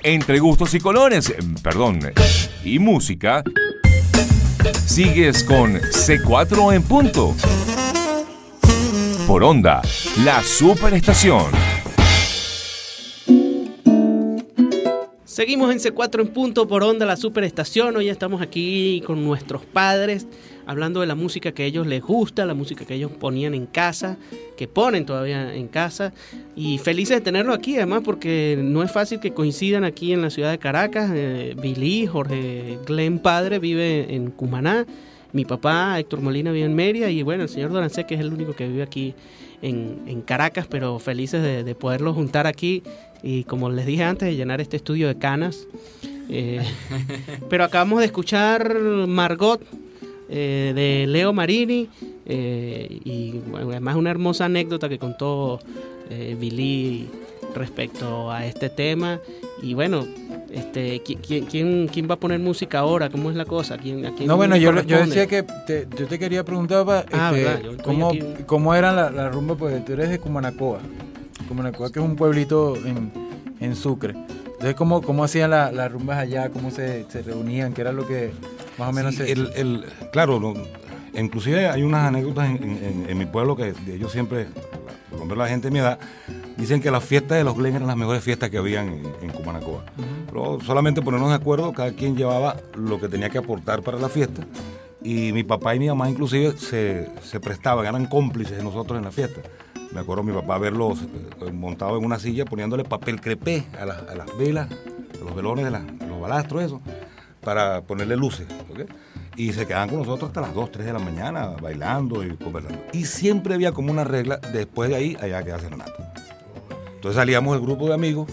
Entre 0.06 0.39
gustos 0.39 0.73
y 0.73 0.82
colores, 0.82 1.30
eh, 1.30 1.38
perdón, 1.62 1.99
y 2.65 2.78
música, 2.78 3.41
sigues 4.86 5.45
con 5.45 5.76
C4 5.80 6.76
en 6.76 6.84
punto. 6.84 7.34
Por 9.26 9.45
onda, 9.45 9.82
la 10.26 10.43
superestación. 10.43 11.72
Seguimos 15.34 15.72
en 15.72 15.80
C4 15.80 16.22
en 16.22 16.28
punto 16.28 16.67
por 16.67 16.84
onda 16.84 17.08
la 17.08 17.17
superestación. 17.17 17.98
Hoy 17.98 18.08
estamos 18.08 18.39
aquí 18.39 19.02
con 19.04 19.24
nuestros 19.24 19.65
padres 19.65 20.28
hablando 20.67 21.02
de 21.02 21.08
la 21.08 21.15
música 21.15 21.54
que 21.54 21.63
a 21.63 21.65
ellos 21.65 21.88
les 21.88 22.04
gusta, 22.04 22.46
la 22.46 22.54
música 22.54 22.86
que 22.86 22.93
ellos 22.93 23.10
ponían 23.10 23.56
en 23.56 23.65
casa, 23.65 24.17
que 24.56 24.67
ponen 24.67 25.08
todavía 25.08 25.56
en 25.56 25.69
casa. 25.69 26.13
Y 26.56 26.78
felices 26.78 27.17
de 27.17 27.22
tenerlo 27.22 27.54
aquí, 27.54 27.78
además, 27.78 28.04
porque 28.06 28.60
no 28.62 28.84
es 28.84 28.91
fácil 28.91 29.19
que 29.19 29.34
coincidan 29.34 29.84
aquí 29.86 30.13
en 30.13 30.22
la 30.22 30.30
ciudad 30.30 30.52
de 30.52 30.60
Caracas. 30.60 31.10
Eh, 31.15 31.56
Billy, 31.60 32.06
Jorge 32.06 32.78
Glenn 32.86 33.17
padre, 33.17 33.58
vive 33.58 34.13
en 34.13 34.30
Cumaná. 34.30 34.86
Mi 35.34 35.46
papá, 35.46 36.00
Héctor 36.00 36.22
Molina, 36.22 36.52
vive 36.52 36.65
en 36.65 36.76
Mérida. 36.76 37.10
Y 37.10 37.24
bueno, 37.24 37.43
el 37.43 37.50
señor 37.50 37.72
Dorancé, 37.72 38.06
que 38.06 38.15
es 38.15 38.22
el 38.22 38.32
único 38.32 38.56
que 38.56 38.67
vive 38.67 38.84
aquí 38.84 39.13
en, 39.62 40.04
en 40.08 40.22
Caracas, 40.22 40.67
pero 40.69 41.00
felices 41.00 41.43
de, 41.43 41.63
de 41.63 41.76
poderlo 41.76 42.13
juntar 42.13 42.48
aquí. 42.48 42.84
Y 43.24 43.46
como 43.46 43.69
les 43.69 43.86
dije 43.86 44.04
antes, 44.04 44.28
de 44.28 44.36
llenar 44.36 44.62
este 44.62 44.78
estudio 44.78 45.08
de 45.08 45.17
canas. 45.17 45.67
Eh, 46.30 46.62
pero 47.50 47.63
acabamos 47.63 48.00
de 48.00 48.06
escuchar 48.06 48.76
Margot 49.08 49.62
eh, 50.30 50.72
de 50.76 51.08
Leo 51.08 51.34
Marini. 51.34 51.89
eh, 52.26 53.00
y 53.04 53.32
bueno, 53.50 53.72
además 53.72 53.96
una 53.96 54.12
hermosa 54.12 54.46
anécdota 54.46 54.89
que 54.89 55.00
contó 55.00 55.60
Billy 56.39 57.08
respecto 57.56 58.30
a 58.32 58.46
este 58.46 58.69
tema. 58.69 59.19
Y 59.62 59.74
bueno, 59.74 60.06
Este, 60.54 61.04
¿qui- 61.04 61.18
quién, 61.20 61.46
quién, 61.46 61.88
quién 61.88 62.08
va 62.08 62.13
a 62.13 62.20
poner 62.20 62.39
música 62.39 62.78
ahora? 62.80 63.10
¿Cómo 63.10 63.32
es 63.32 63.36
la 63.36 63.46
cosa? 63.46 63.76
¿Quién, 63.78 64.06
a 64.06 64.13
quién 64.13 64.28
No, 64.28 64.38
bueno, 64.38 64.56
yo, 64.56 64.72
yo 64.84 65.00
decía 65.06 65.26
que 65.26 65.42
te- 65.66 65.88
yo 65.98 66.06
te 66.06 66.20
quería 66.20 66.44
preguntar, 66.46 66.86
pa, 66.86 67.06
Ah, 67.12 67.32
este, 67.36 67.78
¿cómo, 67.84 68.10
aquí. 68.10 68.22
cómo 68.46 68.76
eran 68.76 68.96
las 68.96 69.12
la 69.13 69.30
rumbas, 69.30 69.58
porque 69.58 69.78
tú 69.80 69.94
eres 69.94 70.10
de 70.12 70.20
Cumanacoa. 70.20 70.80
Cumanacoa, 71.48 71.92
que 71.92 72.00
es 72.00 72.06
un 72.06 72.16
pueblito 72.16 72.76
en, 72.86 73.12
en 73.60 73.76
Sucre. 73.76 74.12
Entonces, 74.46 74.76
¿cómo, 74.76 75.02
cómo 75.02 75.24
hacían 75.24 75.50
la- 75.50 75.72
las 75.72 75.92
rumbas 75.92 76.20
allá? 76.20 76.50
¿Cómo 76.50 76.70
se, 76.70 77.06
se 77.10 77.24
reunían? 77.24 77.74
¿Qué 77.74 77.82
era 77.82 77.92
lo 77.92 78.06
que 78.06 78.32
más 78.78 78.89
o 78.89 78.92
menos 78.94 79.16
Sí, 79.16 79.24
se... 79.24 79.32
el, 79.32 79.50
el- 79.56 79.86
claro, 80.12 80.39
no, 80.39 80.54
inclusive 81.20 81.68
hay 81.68 81.82
unas 81.82 82.06
anécdotas 82.08 82.48
en, 82.50 82.63
en- 82.63 83.06
en 83.10 83.18
mi 83.18 83.26
pueblo 83.26 83.56
que 83.56 83.74
de 83.74 83.96
ellos 83.96 84.12
siempre, 84.12 84.48
por 85.13 85.19
lo 85.21 85.26
menos 85.26 85.38
la 85.39 85.47
gente 85.47 85.67
de 85.67 85.71
mi 85.71 85.80
edad, 85.80 85.97
dicen 86.58 86.82
que 86.82 86.91
las 86.91 87.04
fiestas 87.04 87.38
de 87.38 87.43
los 87.43 87.56
Glen 87.56 87.76
eran 87.76 87.88
las 87.88 87.97
mejores 87.97 88.23
fiestas 88.23 88.49
que 88.49 88.58
habían 88.58 88.89
en, 88.89 89.04
en 89.21 89.30
Cumanacoa. 89.32 89.84
Pero 90.28 90.60
solamente 90.65 91.02
ponernos 91.02 91.30
de 91.30 91.36
acuerdo, 91.36 91.71
cada 91.73 91.91
quien 91.93 92.15
llevaba 92.17 92.58
lo 92.76 92.99
que 92.99 93.08
tenía 93.08 93.30
que 93.30 93.38
aportar 93.38 93.82
para 93.82 93.97
la 93.97 94.10
fiesta. 94.10 94.45
Y 95.04 95.32
mi 95.34 95.43
papá 95.43 95.76
y 95.76 95.80
mi 95.80 95.88
mamá 95.88 96.10
inclusive 96.10 96.58
se, 96.58 97.10
se 97.21 97.39
prestaban, 97.39 97.86
eran 97.86 98.06
cómplices 98.06 98.58
de 98.58 98.63
nosotros 98.63 98.97
en 98.97 99.06
la 99.06 99.12
fiesta. 99.12 99.41
Me 99.91 99.99
acuerdo 99.99 100.23
mi 100.23 100.34
papá 100.34 100.58
verlos 100.58 100.99
eh, 101.45 101.52
montado 101.52 101.97
en 101.97 102.06
una 102.06 102.17
silla 102.19 102.45
poniéndole 102.45 102.84
papel 102.84 103.21
crepé 103.21 103.65
a 103.80 103.86
las, 103.86 103.97
a 104.10 104.15
las 104.15 104.38
velas, 104.38 104.69
a 104.71 105.23
los 105.23 105.36
velones 105.36 105.65
de, 105.65 105.71
la- 105.71 105.82
de 105.82 106.08
los 106.08 106.19
balastros, 106.19 106.63
eso, 106.63 106.82
para 107.41 107.82
ponerle 107.82 108.15
luces. 108.15 108.47
¿ok? 108.71 108.89
Y 109.36 109.52
se 109.54 109.65
quedaban 109.65 109.89
con 109.89 110.00
nosotros 110.00 110.30
hasta 110.30 110.41
las 110.41 110.54
2, 110.54 110.72
3 110.72 110.86
de 110.88 110.93
la 110.93 111.00
mañana, 111.00 111.48
bailando 111.62 112.24
y 112.24 112.36
conversando. 112.38 112.80
Y 112.93 113.06
siempre 113.06 113.56
había 113.56 113.72
como 113.72 113.91
una 113.91 114.04
regla, 114.04 114.38
después 114.54 114.89
de 114.89 114.96
ahí, 114.96 115.17
allá 115.22 115.43
que 115.43 115.52
hacer 115.52 115.76
nada. 115.76 115.91
Entonces 116.96 117.15
salíamos 117.15 117.56
el 117.56 117.62
grupo 117.62 117.88
de 117.88 117.96
amigos, 117.96 118.28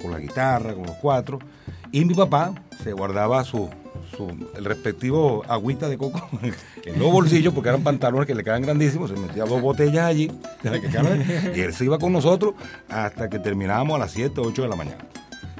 con 0.00 0.10
la 0.12 0.18
guitarra, 0.18 0.72
con 0.74 0.84
los 0.84 0.96
cuatro, 1.02 1.38
y 1.92 2.04
mi 2.04 2.14
papá 2.14 2.54
se 2.82 2.92
guardaba 2.92 3.44
su, 3.44 3.68
su- 4.16 4.48
el 4.56 4.64
respectivo 4.64 5.42
agüita 5.48 5.88
de 5.88 5.98
coco 5.98 6.26
en 6.84 6.98
los 6.98 7.12
bolsillos, 7.12 7.52
porque 7.52 7.68
eran 7.68 7.82
pantalones 7.82 8.26
que 8.26 8.34
le 8.34 8.42
quedaban 8.42 8.62
grandísimos, 8.62 9.10
se 9.10 9.16
metía 9.16 9.44
dos 9.44 9.60
botellas 9.60 10.06
allí, 10.06 10.30
y 11.54 11.60
él 11.60 11.74
se 11.74 11.84
iba 11.84 11.98
con 11.98 12.12
nosotros 12.12 12.54
hasta 12.88 13.28
que 13.28 13.38
terminábamos 13.38 13.96
a 13.96 13.98
las 13.98 14.12
7, 14.12 14.40
8 14.40 14.62
de 14.62 14.68
la 14.68 14.76
mañana. 14.76 15.04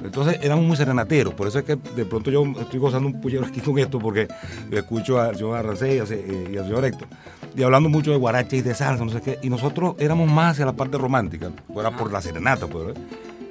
Entonces 0.03 0.39
éramos 0.43 0.65
muy 0.65 0.77
serenateros, 0.77 1.33
por 1.33 1.47
eso 1.47 1.59
es 1.59 1.65
que 1.65 1.75
de 1.75 2.05
pronto 2.05 2.29
yo 2.29 2.43
estoy 2.59 2.79
gozando 2.79 3.07
un 3.07 3.19
puñero 3.19 3.45
aquí 3.45 3.59
con 3.61 3.77
esto, 3.79 3.97
porque 3.99 4.27
escucho 4.71 5.19
al 5.19 5.35
señor 5.35 5.57
Arrancé 5.57 5.95
y, 5.95 5.99
al- 5.99 6.07
señor 6.07 6.85
Héctor, 6.85 7.07
y 7.55 7.63
hablando 7.63 7.89
mucho 7.89 8.11
de 8.11 8.17
guaracha 8.17 8.55
y 8.55 8.61
de 8.61 8.75
salsa, 8.75 9.03
no 9.03 9.11
sé 9.11 9.21
qué, 9.21 9.39
y 9.41 9.49
nosotros 9.49 9.95
éramos 9.99 10.29
más 10.31 10.51
hacia 10.51 10.65
la 10.65 10.73
parte 10.73 10.97
romántica, 10.97 11.49
fuera 11.73 11.91
por 11.91 12.11
la 12.11 12.21
serenata, 12.21 12.67
pues. 12.67 12.95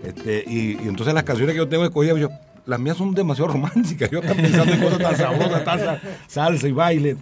Este, 0.04 0.44
y, 0.46 0.74
y 0.85 0.88
entonces 0.88 1.12
las 1.14 1.24
canciones 1.24 1.54
que 1.54 1.59
yo 1.59 1.68
tengo 1.68 1.85
escogidas, 1.85 2.16
yo, 2.18 2.28
las 2.66 2.79
mías 2.81 2.96
son 2.96 3.14
demasiado 3.14 3.48
románticas, 3.52 4.11
yo 4.11 4.18
estaba 4.18 4.35
pensando 4.40 4.72
en 4.72 4.81
cosas 4.81 4.98
tan 4.98 5.16
sabrosas, 5.16 5.64
tan 5.64 5.79
sa- 5.81 6.00
salsa 6.26 6.68
y 6.68 6.72
baile. 6.72 7.16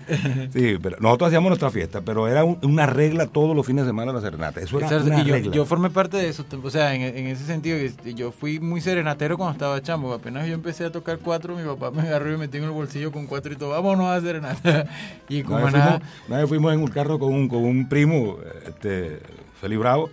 Sí, 0.52 0.76
pero 0.82 0.96
nosotros 1.00 1.28
hacíamos 1.28 1.50
nuestra 1.50 1.70
fiesta, 1.70 2.00
pero 2.00 2.26
era 2.28 2.44
un- 2.44 2.58
una 2.62 2.86
regla 2.86 3.26
todos 3.26 3.54
los 3.54 3.64
fines 3.66 3.84
de 3.84 3.90
semana 3.90 4.12
la 4.12 4.20
serenata, 4.20 4.60
eso 4.60 4.78
era 4.78 4.86
Exacto, 4.86 5.06
una 5.06 5.20
y 5.22 5.24
yo, 5.26 5.34
regla. 5.34 5.52
yo 5.52 5.64
formé 5.64 5.90
parte 5.90 6.16
de 6.16 6.28
eso, 6.28 6.44
o 6.62 6.70
sea, 6.70 6.94
en, 6.94 7.02
en 7.02 7.26
ese 7.26 7.44
sentido, 7.44 7.76
que 8.02 8.14
yo 8.14 8.32
fui 8.32 8.58
muy 8.60 8.80
serenatero 8.80 9.36
cuando 9.36 9.52
estaba 9.52 9.80
chambo. 9.82 10.12
Apenas 10.14 10.46
yo 10.48 10.54
empecé 10.54 10.84
a 10.84 10.90
tocar 10.92 11.18
cuatro, 11.18 11.54
mi 11.56 11.62
papá 11.64 11.90
me 11.90 12.02
agarró 12.02 12.28
y 12.28 12.32
me 12.32 12.38
metió 12.38 12.58
en 12.60 12.66
el 12.66 12.72
bolsillo 12.72 13.12
con 13.12 13.26
cuatro 13.26 13.52
y 13.52 13.56
todo, 13.56 13.70
vámonos 13.70 14.06
a 14.10 14.20
serenata. 14.20 14.86
Y 15.28 15.42
como 15.42 15.56
Una 15.58 15.64
vez, 15.66 15.72
nada, 15.74 15.90
fuimos, 15.98 16.28
una 16.28 16.36
vez 16.38 16.48
fuimos 16.48 16.72
en 16.74 16.80
un 16.80 16.88
carro 16.88 17.18
con 17.18 17.32
un, 17.32 17.48
con 17.48 17.64
un 17.64 17.88
primo, 17.88 18.36
este, 18.66 19.20
Feli 19.60 19.76
Bravo, 19.76 20.10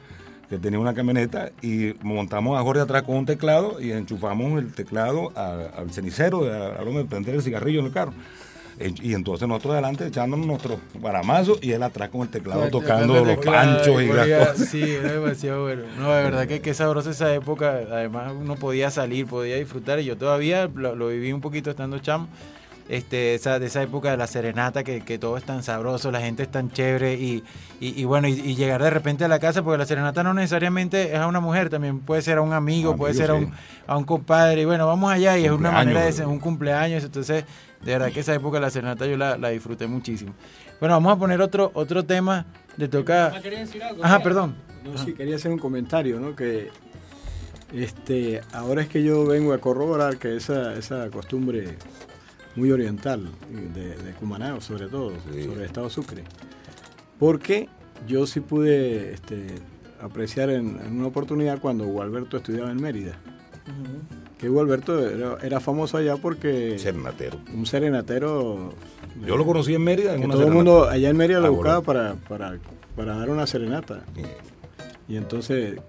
que 0.51 0.57
tenía 0.59 0.77
una 0.77 0.93
camioneta 0.93 1.49
y 1.61 1.93
montamos 2.03 2.59
a 2.59 2.61
Jorge 2.61 2.81
atrás 2.81 3.03
con 3.03 3.15
un 3.15 3.25
teclado 3.25 3.81
y 3.81 3.91
enchufamos 3.93 4.59
el 4.61 4.73
teclado 4.73 5.31
a- 5.33 5.69
al 5.77 5.91
cenicero, 5.91 6.43
a 6.53 6.81
broma 6.81 6.99
de 6.99 7.05
prender 7.05 7.35
el 7.35 7.41
cigarrillo 7.41 7.79
en 7.79 7.85
el 7.87 7.91
carro. 7.93 8.11
Y 9.01 9.13
entonces 9.13 9.47
nosotros 9.47 9.73
adelante 9.73 10.07
echándonos 10.07 10.45
nuestros 10.47 10.79
baramazos 10.99 11.59
y 11.61 11.71
él 11.71 11.83
atrás 11.83 12.09
con 12.09 12.21
el 12.21 12.29
teclado 12.29 12.67
tocando 12.69 13.13
los 13.13 13.27
el 13.29 13.35
teclado, 13.37 13.77
panchos 13.77 14.01
y 14.01 14.07
las 14.07 14.27
cosas. 14.49 14.69
Sí, 14.69 14.81
era 14.81 15.13
demasiado 15.13 15.61
bueno. 15.63 15.83
No, 15.99 16.11
de 16.11 16.23
verdad 16.23 16.47
que 16.47 16.61
qué 16.61 16.73
sabrosa 16.73 17.11
esa 17.11 17.33
época. 17.33 17.79
Además, 17.91 18.33
uno 18.37 18.55
podía 18.55 18.89
salir, 18.91 19.27
podía 19.27 19.55
disfrutar. 19.57 19.99
Y 19.99 20.05
yo 20.05 20.17
todavía 20.17 20.67
lo, 20.73 20.95
lo 20.95 21.07
viví 21.09 21.31
un 21.31 21.41
poquito 21.41 21.69
estando 21.69 21.99
chamo. 21.99 22.27
Este, 22.89 23.35
esa, 23.35 23.57
de 23.57 23.67
esa 23.67 23.81
época 23.81 24.11
de 24.11 24.17
la 24.17 24.27
serenata, 24.27 24.83
que, 24.83 25.01
que 25.01 25.17
todo 25.17 25.37
es 25.37 25.43
tan 25.43 25.63
sabroso, 25.63 26.11
la 26.11 26.19
gente 26.19 26.43
es 26.43 26.51
tan 26.51 26.71
chévere. 26.71 27.13
Y, 27.13 27.43
y, 27.79 28.01
y 28.01 28.03
bueno, 28.03 28.27
y, 28.27 28.31
y 28.33 28.55
llegar 28.55 28.83
de 28.83 28.89
repente 28.89 29.23
a 29.23 29.27
la 29.29 29.39
casa, 29.39 29.63
porque 29.63 29.77
la 29.77 29.85
serenata 29.85 30.23
no 30.23 30.33
necesariamente 30.33 31.13
es 31.13 31.19
a 31.19 31.27
una 31.27 31.39
mujer, 31.39 31.69
también 31.69 31.99
puede 31.99 32.21
ser 32.21 32.39
a 32.39 32.41
un 32.41 32.51
amigo, 32.51 32.97
puede 32.97 33.13
ser 33.13 33.29
a 33.31 33.35
un, 33.35 33.53
a 33.87 33.97
un 33.97 34.03
compadre. 34.03 34.63
Y 34.63 34.65
bueno, 34.65 34.87
vamos 34.87 35.11
allá. 35.11 35.37
Y 35.37 35.45
es 35.45 35.51
una 35.51 35.71
manera 35.71 36.03
de 36.03 36.11
ser 36.11 36.25
un 36.25 36.39
cumpleaños. 36.39 37.03
Entonces, 37.03 37.45
de 37.81 37.91
verdad 37.91 38.11
que 38.11 38.19
esa 38.19 38.33
época 38.33 38.57
de 38.57 38.61
la 38.61 38.69
serenata 38.69 39.05
yo 39.05 39.15
la, 39.15 39.37
la 39.37 39.49
disfruté 39.49 39.87
muchísimo. 39.87 40.33
Bueno, 40.79 40.95
vamos 40.95 41.13
a 41.13 41.19
poner 41.19 41.41
otro, 41.41 41.71
otro 41.73 42.03
tema. 42.03 42.45
Le 42.75 42.87
toca. 42.87 43.31
Ajá, 44.01 44.19
perdón. 44.21 44.55
No, 44.83 44.97
sí, 44.97 45.13
quería 45.13 45.35
hacer 45.35 45.51
un 45.51 45.59
comentario, 45.59 46.19
¿no? 46.19 46.35
Que 46.35 46.69
este, 47.73 48.41
ahora 48.51 48.81
es 48.81 48.89
que 48.89 49.03
yo 49.03 49.25
vengo 49.25 49.53
a 49.53 49.59
corroborar 49.59 50.17
que 50.17 50.35
esa, 50.35 50.73
esa 50.73 51.09
costumbre 51.09 51.77
muy 52.55 52.71
oriental, 52.71 53.29
de, 53.73 53.95
de 53.95 54.11
Cumaná, 54.13 54.59
sobre 54.61 54.87
todo, 54.87 55.11
sobre 55.25 55.53
el 55.53 55.61
estado 55.61 55.89
Sucre, 55.89 56.23
porque 57.19 57.69
yo 58.07 58.25
sí 58.27 58.39
pude 58.39 59.13
este, 59.13 59.47
apreciar 60.01 60.49
en, 60.49 60.79
en 60.85 60.97
una 60.97 61.07
oportunidad 61.07 61.59
cuando 61.59 61.85
Gualberto 61.85 62.37
estudiaba 62.37 62.71
en 62.71 62.81
Mérida, 62.81 63.17
que 64.39 64.49
Gualberto 64.49 65.07
era, 65.07 65.37
era 65.43 65.59
famoso 65.59 65.97
allá 65.97 66.17
porque 66.17 66.77
Serenatero. 66.79 67.37
un 67.53 67.65
serenatero 67.67 68.73
Yo 69.25 69.37
lo 69.37 69.45
conocí 69.45 69.75
en 69.75 69.83
Mérida 69.83 70.13
en 70.15 70.21
que 70.21 70.25
una 70.25 70.33
todo 70.35 70.47
el 70.47 70.53
mundo 70.53 70.89
allá 70.89 71.09
en 71.09 71.17
Mérida 71.17 71.37
Ah, 71.37 71.41
lo 71.41 71.53
bueno. 71.53 71.57
buscaba 71.77 71.81
para, 71.83 72.15
para, 72.27 72.57
para 72.95 73.15
dar 73.17 73.29
una 73.29 73.45
serenata. 73.45 74.03
Y 75.07 75.15
entonces 75.15 75.79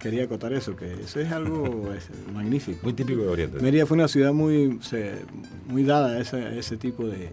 quería 0.00 0.24
acotar 0.24 0.52
eso, 0.52 0.74
que 0.74 0.92
eso 0.92 1.20
es 1.20 1.30
algo 1.30 1.92
es, 1.96 2.08
magnífico. 2.34 2.80
Muy 2.82 2.92
típico 2.94 3.22
de 3.22 3.28
Oriente. 3.28 3.60
Mérida 3.60 3.86
fue 3.86 3.96
una 3.96 4.08
ciudad 4.08 4.32
muy, 4.32 4.78
se- 4.82 5.20
muy 5.68 5.84
dada 5.84 6.08
a 6.16 6.18
ese, 6.20 6.36
a 6.36 6.52
ese 6.54 6.76
tipo 6.76 7.06
de, 7.06 7.30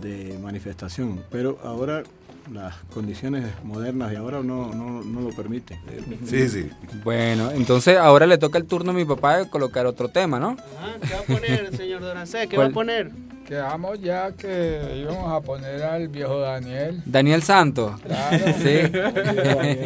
de 0.00 0.38
manifestación, 0.40 1.22
pero 1.30 1.58
ahora 1.64 2.02
las 2.52 2.74
condiciones 2.92 3.44
modernas 3.64 4.10
de 4.10 4.16
ahora 4.18 4.42
no, 4.42 4.72
no, 4.74 5.02
no 5.02 5.20
lo 5.20 5.30
permiten. 5.30 5.78
Sí, 6.24 6.48
sí. 6.48 6.70
Bueno, 7.04 7.50
entonces 7.50 7.96
ahora 7.98 8.26
le 8.26 8.38
toca 8.38 8.58
el 8.58 8.66
turno 8.66 8.92
a 8.92 8.94
mi 8.94 9.04
papá 9.04 9.38
de 9.38 9.50
colocar 9.50 9.86
otro 9.86 10.08
tema, 10.08 10.38
¿no? 10.38 10.56
¿Qué 10.56 11.14
va 11.14 11.20
a 11.20 11.22
poner, 11.22 11.76
señor 11.76 12.00
Dorancé? 12.02 12.46
¿Qué 12.48 12.56
¿Cuál? 12.56 12.68
va 12.68 12.70
a 12.70 12.74
poner? 12.74 13.10
Quedamos 13.46 14.00
ya 14.00 14.32
que 14.32 14.98
íbamos 15.02 15.32
a 15.32 15.40
poner 15.40 15.82
al 15.82 16.08
viejo 16.08 16.40
Daniel. 16.40 17.02
Daniel 17.04 17.42
Santos. 17.42 18.00
Claro. 18.00 18.44
Sí. 18.58 18.78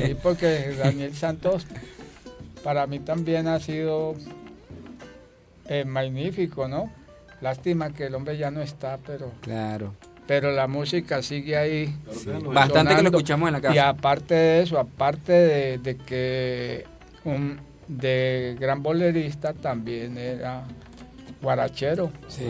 Sí, 0.07 0.17
porque 0.23 0.75
Daniel 0.79 1.15
Santos 1.15 1.67
para 2.65 2.87
mí 2.87 3.01
también 3.01 3.49
ha 3.49 3.59
sido 3.61 4.15
eh, 5.67 5.85
magnífico, 5.85 6.69
¿no? 6.69 6.91
Lástima 7.41 7.91
que 7.93 8.07
el 8.07 8.15
hombre 8.15 8.37
ya 8.37 8.51
no 8.51 8.61
está, 8.61 8.99
pero 9.07 9.31
Claro. 9.41 9.95
Pero 10.31 10.53
la 10.53 10.69
música 10.69 11.23
sigue 11.23 11.57
ahí. 11.57 11.93
Bastante 12.55 12.95
que 12.95 13.03
lo 13.03 13.09
escuchamos 13.09 13.49
en 13.49 13.55
la 13.55 13.61
casa. 13.61 13.75
Y 13.75 13.79
aparte 13.79 14.33
de 14.35 14.63
eso, 14.63 14.79
aparte 14.79 15.33
de, 15.33 15.79
de 15.79 15.97
que 15.97 16.85
un 17.25 17.59
de 17.89 18.57
gran 18.61 18.81
bolerista 18.81 19.55
también 19.55 20.17
era 20.17 20.63
guarachero. 21.43 22.13
Sí. 22.29 22.45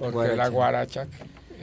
Porque 0.00 0.10
Guarachero. 0.14 0.36
la 0.36 0.48
guaracha 0.48 1.06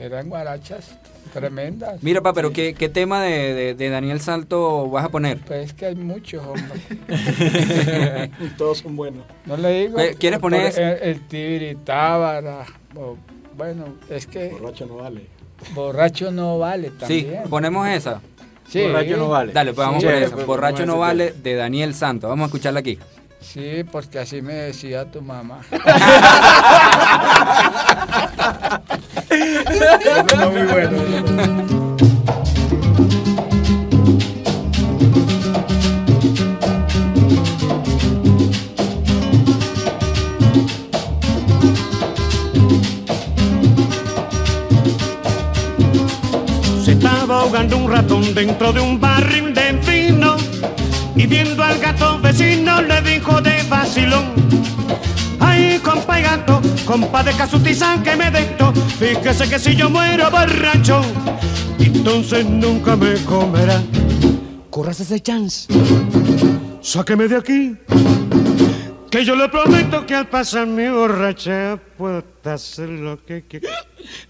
eran 0.00 0.30
guarachas 0.30 0.96
tremendas. 1.34 2.02
Mira, 2.02 2.22
papá, 2.22 2.36
pero 2.36 2.54
¿qué, 2.54 2.72
qué 2.72 2.88
tema 2.88 3.22
de, 3.22 3.52
de- 3.52 3.74
de 3.74 3.90
Daniel 3.90 4.18
Salto 4.22 4.88
vas 4.88 5.04
a 5.04 5.08
poner? 5.10 5.40
Pues 5.40 5.66
es 5.66 5.74
que 5.74 5.84
hay 5.84 5.94
muchos, 5.94 6.42
hombre. 6.42 8.30
Todos 8.56 8.78
son 8.78 8.96
buenos. 8.96 9.24
No 9.44 9.58
le 9.58 9.82
digo. 9.82 9.98
¿Qué- 9.98 10.14
quieres 10.14 10.38
poner 10.38 10.64
ese? 10.64 10.82
El, 10.82 10.98
el 11.02 11.20
Tibiritábara. 11.28 12.64
o- 12.96 13.18
Bueno, 13.58 13.84
es 14.08 14.26
que. 14.26 14.48
Borracho 14.48 14.86
no 14.86 14.96
vale. 14.96 15.26
Borracho 15.74 16.30
no 16.30 16.58
vale 16.58 16.88
Sí, 17.06 17.22
también. 17.22 17.42
ponemos 17.48 17.88
esa. 17.88 18.20
Sí. 18.68 18.82
Borracho 18.82 19.16
no 19.16 19.28
vale. 19.28 19.52
Dale, 19.52 19.72
pues 19.72 19.86
vamos 19.86 20.00
Sí, 20.02 20.06
por 20.06 20.14
pues, 20.14 20.26
esa. 20.26 20.34
pues, 20.34 20.46
Borracho 20.46 20.86
no 20.86 20.98
vale 20.98 21.32
de 21.32 21.54
Daniel 21.54 21.94
Santos. 21.94 22.28
Vamos 22.30 22.44
a 22.44 22.46
escucharla 22.46 22.80
aquí. 22.80 22.98
Sí, 23.40 23.84
porque 23.90 24.18
así 24.18 24.42
me 24.42 24.52
decía 24.54 25.10
tu 25.10 25.22
mamá. 25.22 25.60
muy 30.50 30.62
bueno. 30.66 31.79
Ahogando 47.60 47.76
un 47.76 47.90
ratón 47.90 48.34
dentro 48.34 48.72
de 48.72 48.80
un 48.80 48.98
barril 48.98 49.52
de 49.52 49.72
vino 49.72 50.36
y 51.14 51.26
viendo 51.26 51.62
al 51.62 51.78
gato 51.78 52.18
vecino 52.18 52.80
le 52.80 53.02
dijo 53.02 53.38
de 53.42 53.62
vacilón, 53.68 54.32
Ay, 55.38 55.78
compa 55.84 56.20
y 56.20 56.22
gato, 56.22 56.62
compa 56.86 57.22
de 57.22 57.32
casutizán 57.32 58.02
que 58.02 58.16
me 58.16 58.30
desto. 58.30 58.72
Fíjese 58.98 59.46
que 59.46 59.58
si 59.58 59.76
yo 59.76 59.90
muero 59.90 60.30
borracho, 60.30 61.02
entonces 61.78 62.46
nunca 62.46 62.96
me 62.96 63.14
comerá. 63.24 63.82
Corras 64.70 65.00
ese 65.00 65.20
chance, 65.20 65.68
sáqueme 66.80 67.28
de 67.28 67.36
aquí. 67.36 67.76
Que 69.10 69.22
yo 69.24 69.36
le 69.36 69.50
prometo 69.50 70.06
que 70.06 70.14
al 70.14 70.28
pasar 70.28 70.66
mi 70.66 70.88
borracha 70.88 71.78
puedo 71.98 72.24
hacer 72.44 72.88
lo 72.88 73.22
que 73.22 73.44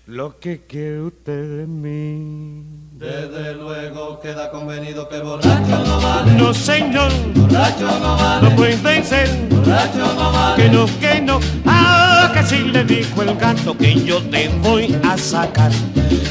lo 0.06 0.40
que 0.40 0.62
quiere 0.66 1.02
usted 1.02 1.58
de 1.58 1.66
mí. 1.66 2.89
Desde 3.00 3.54
luego 3.54 4.20
queda 4.20 4.50
convenido 4.50 5.08
que 5.08 5.20
borracho 5.20 5.84
no 5.86 6.00
vale. 6.02 6.32
No 6.32 6.52
señor, 6.52 7.10
Borracho 7.34 7.98
no 7.98 8.14
vale. 8.14 8.50
no 8.50 8.56
puede 8.56 9.02
ser. 9.02 9.26
Borracho 9.48 10.12
no 10.14 10.30
vale. 10.30 10.62
Que 10.62 10.68
no, 10.68 10.86
que 11.00 11.20
no, 11.22 11.40
ah, 11.64 12.30
que 12.34 12.42
sí 12.42 12.58
le 12.58 12.84
dijo 12.84 13.22
el 13.22 13.34
gato 13.36 13.74
que 13.74 13.94
yo 14.04 14.20
te 14.24 14.50
voy 14.60 14.94
a 15.02 15.16
sacar 15.16 15.70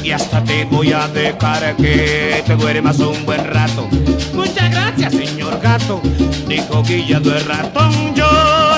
y 0.04 0.12
hasta 0.12 0.44
te 0.44 0.66
voy 0.66 0.94
a 0.94 1.08
dejar 1.08 1.76
que 1.76 2.44
te 2.46 2.56
duermas 2.56 3.00
un 3.00 3.26
buen 3.26 3.44
rato. 3.48 3.88
Muchas 4.36 4.70
gracias, 4.70 5.12
señor 5.12 5.60
gato, 5.62 6.00
dijo 6.48 6.84
Guillado 6.84 7.36
el 7.36 7.46
ratón. 7.46 8.14
Yo 8.14 8.28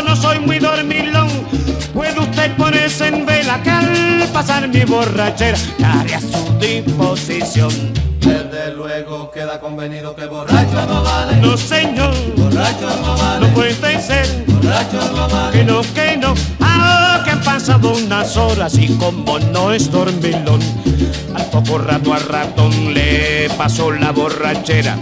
no 0.08 0.15
soy 0.15 0.39
muy 0.39 0.60
puede 2.41 2.47
usted 2.47 2.58
ponerse 2.58 3.08
en 3.08 3.25
vela 3.25 3.62
que 3.62 3.69
al 3.69 4.27
pasar 4.34 4.67
mi 4.67 4.84
borrachera 4.84 5.58
estaré 5.58 6.15
a 6.15 6.19
su 6.19 6.58
disposición. 6.60 7.71
Desde 8.19 8.73
luego 8.75 9.32
queda 9.32 9.60
convenido 9.60 10.15
que 10.15 10.25
borracho 10.25 10.86
no 10.88 11.04
vale. 11.04 11.38
No, 11.38 11.58
señor, 11.58 12.13
Borracho 12.36 12.89
no 13.04 13.17
vale. 13.17 13.47
no 13.47 13.54
puede 13.54 14.01
ser. 14.01 14.27
Borracho 14.47 15.12
no 15.15 15.27
vale. 15.27 15.51
Que 15.58 15.63
no, 15.65 15.82
que 15.82 16.11
horas 18.38 18.78
y 18.78 18.88
como 18.98 19.39
no 19.39 19.74
es 19.74 19.91
dormilón, 19.91 20.62
al 21.36 21.46
poco 21.46 21.78
rato 21.78 22.13
al 22.13 22.22
ratón 22.22 22.94
le 22.94 23.50
pasó 23.58 23.91
la 23.91 24.12
borrachera. 24.12 24.98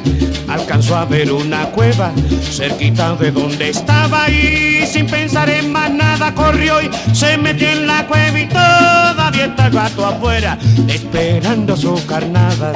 Alcanzó 0.48 0.96
a 0.96 1.06
ver 1.06 1.32
una 1.32 1.66
cueva 1.72 2.12
cerquita 2.52 3.16
de 3.16 3.32
donde 3.32 3.70
estaba 3.70 4.30
y 4.30 4.86
sin 4.88 5.06
pensar 5.06 5.50
en 5.50 5.72
más 5.72 5.92
nada 5.92 6.34
corrió 6.34 6.82
y 6.82 6.90
se 7.14 7.38
metió 7.38 7.70
en 7.70 7.86
la 7.86 8.08
cueva 8.08 8.40
y 8.40 8.48
todavía 8.48 9.46
está 9.46 9.68
el 9.68 9.74
gato 9.74 10.06
afuera 10.06 10.58
esperando 10.88 11.78
su 11.78 12.04
carnada. 12.08 12.74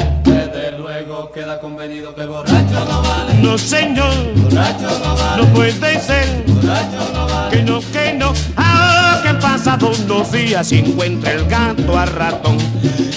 Luego 1.05 1.31
queda 1.31 1.59
convenido 1.59 2.15
que 2.15 2.25
borracho 2.25 2.85
no 2.85 3.01
vale. 3.01 3.33
No 3.41 3.57
señor, 3.57 4.13
Borracho 4.35 4.99
no 5.03 5.15
vale. 5.17 5.43
no 5.43 5.53
puede 5.53 5.99
ser. 5.99 6.43
Borracho 6.47 7.11
no 7.13 7.27
vale. 7.27 7.57
Que 7.57 7.63
no, 7.63 7.79
que 7.91 8.13
no, 8.13 8.33
ah, 8.55 9.19
que 9.21 9.29
han 9.29 9.39
pasado 9.39 9.91
unos 9.91 10.31
días 10.31 10.71
y 10.71 10.79
encuentra 10.79 11.31
el 11.33 11.45
gato 11.45 11.99
al 11.99 12.07
ratón. 12.07 12.57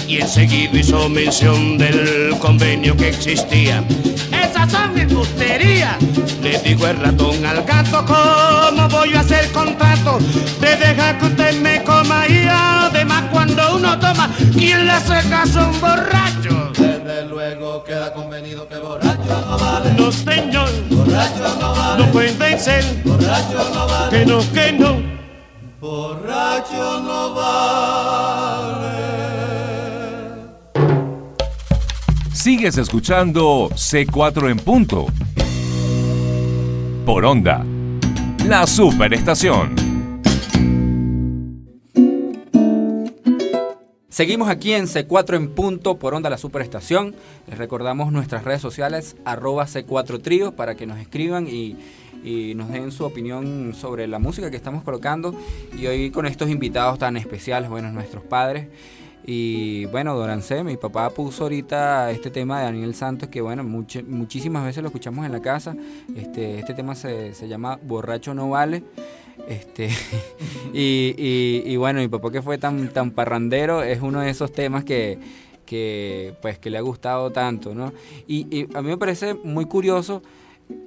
Y 0.05 0.19
enseguida 0.19 0.77
hizo 0.77 1.07
mención 1.07 1.77
del 1.77 2.35
convenio 2.39 2.95
que 2.97 3.09
existía. 3.09 3.83
Esas 4.31 4.69
son 4.69 4.97
embusterías, 4.97 5.95
le 6.41 6.59
dijo 6.59 6.87
el 6.87 6.97
ratón 6.97 7.45
al 7.45 7.63
gato, 7.63 8.05
¿cómo 8.05 8.89
voy 8.89 9.13
a 9.13 9.21
hacer 9.21 9.49
contrato? 9.51 10.19
De 10.59 10.75
dejar 10.75 11.19
que 11.19 11.25
usted 11.27 11.61
me 11.61 11.81
coma 11.83 12.27
y 12.27 12.47
además 12.49 13.23
cuando 13.31 13.77
uno 13.77 13.97
toma, 13.97 14.29
¿quién 14.53 14.85
le 14.85 14.91
hace 14.91 15.29
caso 15.29 15.61
a 15.61 15.67
un 15.69 15.79
borracho? 15.79 16.67
Luego 17.37 17.83
queda 17.83 18.11
convenido 18.15 18.67
que 18.67 18.77
borracho 18.77 19.45
no 19.47 19.59
vale. 19.59 19.93
No 19.93 20.11
señor, 20.11 20.69
Borracho 20.89 21.55
no 21.61 21.75
vale. 21.75 22.03
no 22.07 22.11
puede 22.11 22.57
ser, 22.57 22.83
Borracho 23.05 23.69
no 23.75 23.87
vale. 23.87 24.17
que 24.17 24.25
no, 24.25 24.39
que 24.51 24.71
no. 24.71 24.95
Borracho 25.79 26.99
no 27.01 27.35
vale. 27.35 28.97
Sigues 32.33 32.75
escuchando 32.79 33.69
C4 33.69 34.49
en 34.49 34.57
punto. 34.57 35.05
Por 37.05 37.23
onda. 37.23 37.63
La 38.47 38.65
superestación. 38.65 39.86
Seguimos 44.17 44.49
aquí 44.49 44.73
en 44.73 44.85
C4 44.87 45.35
en 45.35 45.49
punto 45.53 45.99
por 45.99 46.15
onda 46.15 46.27
la 46.31 46.39
superestación. 46.39 47.13
Les 47.45 47.55
recordamos 47.55 48.11
nuestras 48.11 48.43
redes 48.45 48.61
sociales 48.61 49.15
arroba 49.25 49.67
C4 49.67 50.19
Trío 50.23 50.55
para 50.55 50.73
que 50.73 50.87
nos 50.87 50.97
escriban 50.97 51.45
y, 51.47 51.77
y 52.23 52.55
nos 52.55 52.69
den 52.69 52.91
su 52.91 53.05
opinión 53.05 53.75
sobre 53.75 54.07
la 54.07 54.17
música 54.17 54.49
que 54.49 54.57
estamos 54.57 54.83
colocando. 54.83 55.35
Y 55.77 55.85
hoy 55.85 56.09
con 56.09 56.25
estos 56.25 56.49
invitados 56.49 56.97
tan 56.97 57.15
especiales, 57.15 57.69
bueno, 57.69 57.91
nuestros 57.91 58.23
padres. 58.23 58.65
Y 59.23 59.85
bueno, 59.85 60.15
Dorancé, 60.15 60.63
mi 60.63 60.77
papá 60.77 61.11
puso 61.11 61.43
ahorita 61.43 62.09
este 62.09 62.31
tema 62.31 62.57
de 62.57 62.65
Daniel 62.65 62.95
Santos, 62.95 63.29
que 63.29 63.41
bueno, 63.41 63.61
much- 63.63 64.03
muchísimas 64.03 64.65
veces 64.65 64.81
lo 64.81 64.87
escuchamos 64.87 65.27
en 65.27 65.31
la 65.31 65.43
casa. 65.43 65.75
Este, 66.15 66.57
este 66.57 66.73
tema 66.73 66.95
se, 66.95 67.35
se 67.35 67.47
llama 67.47 67.77
Borracho 67.83 68.33
no 68.33 68.49
vale. 68.49 68.81
Este, 69.47 69.89
y, 70.73 71.13
y- 71.17 71.63
y 71.65 71.75
bueno, 71.77 71.99
mi 71.99 72.07
papá 72.07 72.31
que 72.31 72.41
fue 72.41 72.57
tan, 72.57 72.89
tan 72.89 73.11
parrandero 73.11 73.83
es 73.83 74.01
uno 74.01 74.21
de 74.21 74.29
esos 74.29 74.51
temas 74.51 74.83
que, 74.83 75.17
que, 75.65 76.33
pues, 76.41 76.59
que 76.59 76.69
le 76.69 76.77
ha 76.77 76.81
gustado 76.81 77.31
tanto, 77.31 77.73
¿no? 77.73 77.93
Y, 78.27 78.67
a 78.75 78.81
mí 78.81 78.89
me 78.89 78.97
parece 78.97 79.33
muy 79.35 79.65
curioso 79.65 80.21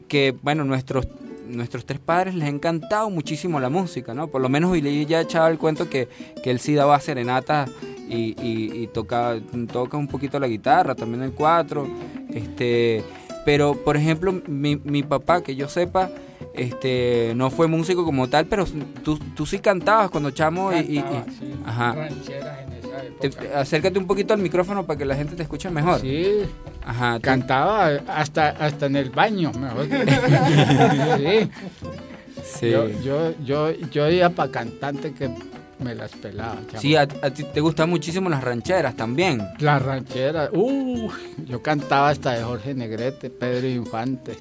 que, 0.09 0.35
bueno, 0.43 0.65
nuestros, 0.65 1.07
nuestros 1.49 1.85
tres 1.87 1.99
padres 2.01 2.35
les 2.35 2.45
ha 2.45 2.51
encantado 2.51 3.09
muchísimo 3.11 3.61
la 3.61 3.71
música, 3.71 4.15
¿no? 4.15 4.29
Por 4.29 4.41
lo 4.43 4.49
menos 4.49 4.73
Billy 4.73 5.07
ya 5.07 5.21
echaba 5.21 5.49
el 5.49 5.59
cuento 5.59 5.89
que, 5.89 6.09
que 6.43 6.51
él 6.51 6.61
sí 6.61 6.75
daba 6.75 6.99
serenata 7.01 7.67
y, 8.09 8.35
y, 8.43 8.83
y 8.83 8.87
toca, 8.89 9.39
toca 9.73 9.97
un 9.97 10.09
poquito 10.09 10.39
la 10.41 10.49
guitarra, 10.49 10.95
también 10.95 11.23
el 11.23 11.33
cuatro, 11.33 11.89
este... 12.33 13.03
Pero, 13.45 13.75
por 13.75 13.97
ejemplo, 13.97 14.33
mi, 14.47 14.77
mi 14.77 15.03
papá, 15.03 15.43
que 15.43 15.57
yo 15.57 15.69
sepa, 15.69 16.11
este 16.55 17.33
no 17.37 17.51
fue 17.51 17.67
músico 17.69 18.05
como 18.05 18.29
tal, 18.29 18.47
pero 18.47 18.65
tú, 19.05 19.19
tú 19.35 19.47
sí 19.47 19.59
cantabas 19.59 20.11
cuando 20.11 20.31
chamo 20.31 20.73
y... 20.73 20.77
y- 20.79 20.99
y- 20.99 21.03
Cantaba, 21.03 21.25
sí, 21.39 21.55
ajá. 21.65 21.95
rancheras 21.95 22.59
en 22.61 22.73
esa 22.73 23.39
Te- 23.41 23.55
acércate 23.55 23.99
un 23.99 24.07
poquito 24.07 24.35
al 24.35 24.41
micrófono 24.41 24.85
para 24.87 24.99
que 24.99 25.05
la 25.05 25.15
gente 25.15 25.37
te 25.37 25.43
escuche 25.43 25.71
mejor. 25.71 26.01
Sí, 26.01 26.43
Ajá. 26.85 27.17
tú- 27.17 27.23
cantaba 27.23 27.87
hasta, 28.09 28.49
hasta 28.51 28.87
en 28.87 28.97
el 28.97 29.11
baño, 29.11 29.53
mejor. 29.53 29.87
sí. 31.19 31.51
sí. 32.45 32.71
Yo, 32.71 32.89
yo, 33.03 33.33
yo, 33.45 33.71
yo 33.91 34.09
iba 34.11 34.29
para 34.31 34.51
cantante 34.51 35.13
que 35.13 35.31
me 35.81 35.95
las 35.95 36.11
pelaba. 36.13 36.57
chamo. 36.69 36.81
Sí, 36.81 36.95
a, 36.97 37.03
a 37.03 37.31
ti 37.31 37.45
te 37.45 37.61
gustan 37.61 37.89
muchísimo 37.91 38.29
las 38.31 38.43
rancheras 38.45 38.95
también. 38.97 39.43
La 39.59 39.79
ranchera, 39.79 40.51
uh, 40.53 41.11
yo 41.47 41.63
cantaba 41.63 42.09
hasta 42.11 42.33
de 42.33 42.43
Jorge 42.43 42.75
Negrete, 42.75 43.31
Pedro 43.31 43.67
Infante, 43.69 44.37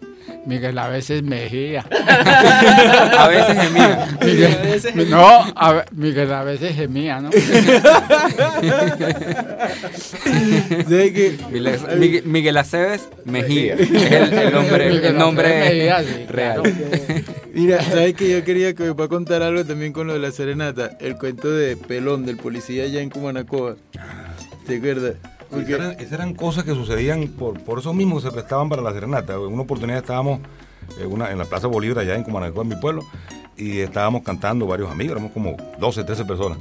Miguel 0.45 0.77
a 0.77 0.87
veces 0.89 1.23
Mejía. 1.23 1.85
A 3.19 3.27
veces 3.27 3.57
gemía. 3.61 4.07
Miguel, 4.23 5.09
no, 5.09 5.27
a 5.55 5.83
Miguel 5.91 6.31
a 6.33 6.43
veces 6.43 6.75
gemía, 6.75 7.19
¿no? 7.19 7.29
Miguel, 10.87 12.23
Miguel- 12.25 12.57
Aceves 12.57 13.07
Mejía. 13.25 13.75
Es 13.75 13.89
el, 13.89 14.33
el 14.33 14.53
nombre, 14.53 14.87
el 14.87 15.17
nombre 15.17 15.47
Aceves 15.47 15.69
Mejía, 15.75 15.99
sí, 16.03 16.25
real. 16.29 16.61
claro. 16.63 16.63
Mira, 17.53 17.81
¿sabes 17.83 18.15
que 18.15 18.29
Yo 18.29 18.43
quería 18.43 18.73
que 18.73 18.83
me 18.83 18.93
pueda 18.93 19.09
contar 19.09 19.41
algo 19.41 19.65
también 19.65 19.93
con 19.93 20.07
lo 20.07 20.13
de 20.13 20.19
la 20.19 20.31
serenata. 20.31 20.97
El 20.99 21.17
cuento 21.17 21.49
de 21.49 21.77
Pelón, 21.77 22.25
del 22.25 22.37
policía 22.37 22.83
allá 22.83 23.01
en 23.01 23.09
Cumanacoa. 23.09 23.75
¿Te 24.65 24.77
acuerdas? 24.77 25.15
Porque 25.49 25.73
eran, 25.73 25.91
esas 25.93 26.13
eran 26.13 26.35
cosas 26.35 26.63
que 26.63 26.75
sucedían 26.75 27.27
por, 27.27 27.59
por 27.61 27.79
eso 27.79 27.93
mismo 27.93 28.17
que 28.17 28.23
se 28.23 28.31
prestaban 28.31 28.69
para 28.69 28.81
la 28.81 28.93
serenata. 28.93 29.33
En 29.33 29.39
una 29.41 29.63
oportunidad 29.63 29.99
estábamos 29.99 30.41
en, 30.99 31.11
una, 31.11 31.31
en 31.31 31.39
la 31.39 31.45
Plaza 31.45 31.67
Bolívar, 31.67 31.99
allá 31.99 32.15
en 32.15 32.23
Cumanacoa, 32.23 32.63
en 32.63 32.69
mi 32.69 32.75
pueblo, 32.75 33.03
y 33.57 33.79
estábamos 33.79 34.23
cantando 34.23 34.67
varios 34.67 34.91
amigos, 34.91 35.13
éramos 35.13 35.31
como 35.31 35.57
12, 35.79 36.03
13 36.03 36.25
personas. 36.25 36.59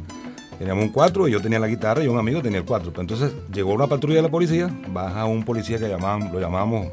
Teníamos 0.59 0.84
un 0.84 0.91
cuatro 0.91 1.28
y 1.28 1.32
yo 1.32 1.41
tenía 1.41 1.61
la 1.61 1.68
guitarra 1.68 2.03
y 2.03 2.09
un 2.09 2.18
amigo 2.18 2.43
tenía 2.43 2.59
el 2.59 2.64
cuatro. 2.64 2.91
Pero 2.91 3.03
entonces 3.03 3.32
llegó 3.53 3.72
una 3.74 3.86
patrulla 3.86 4.16
de 4.16 4.22
la 4.22 4.30
policía, 4.30 4.68
baja 4.89 5.24
un 5.24 5.45
policía 5.45 5.78
que 5.78 5.89
llamaban, 5.89 6.32
lo 6.32 6.41
llamábamos 6.41 6.86
eh, 6.86 6.93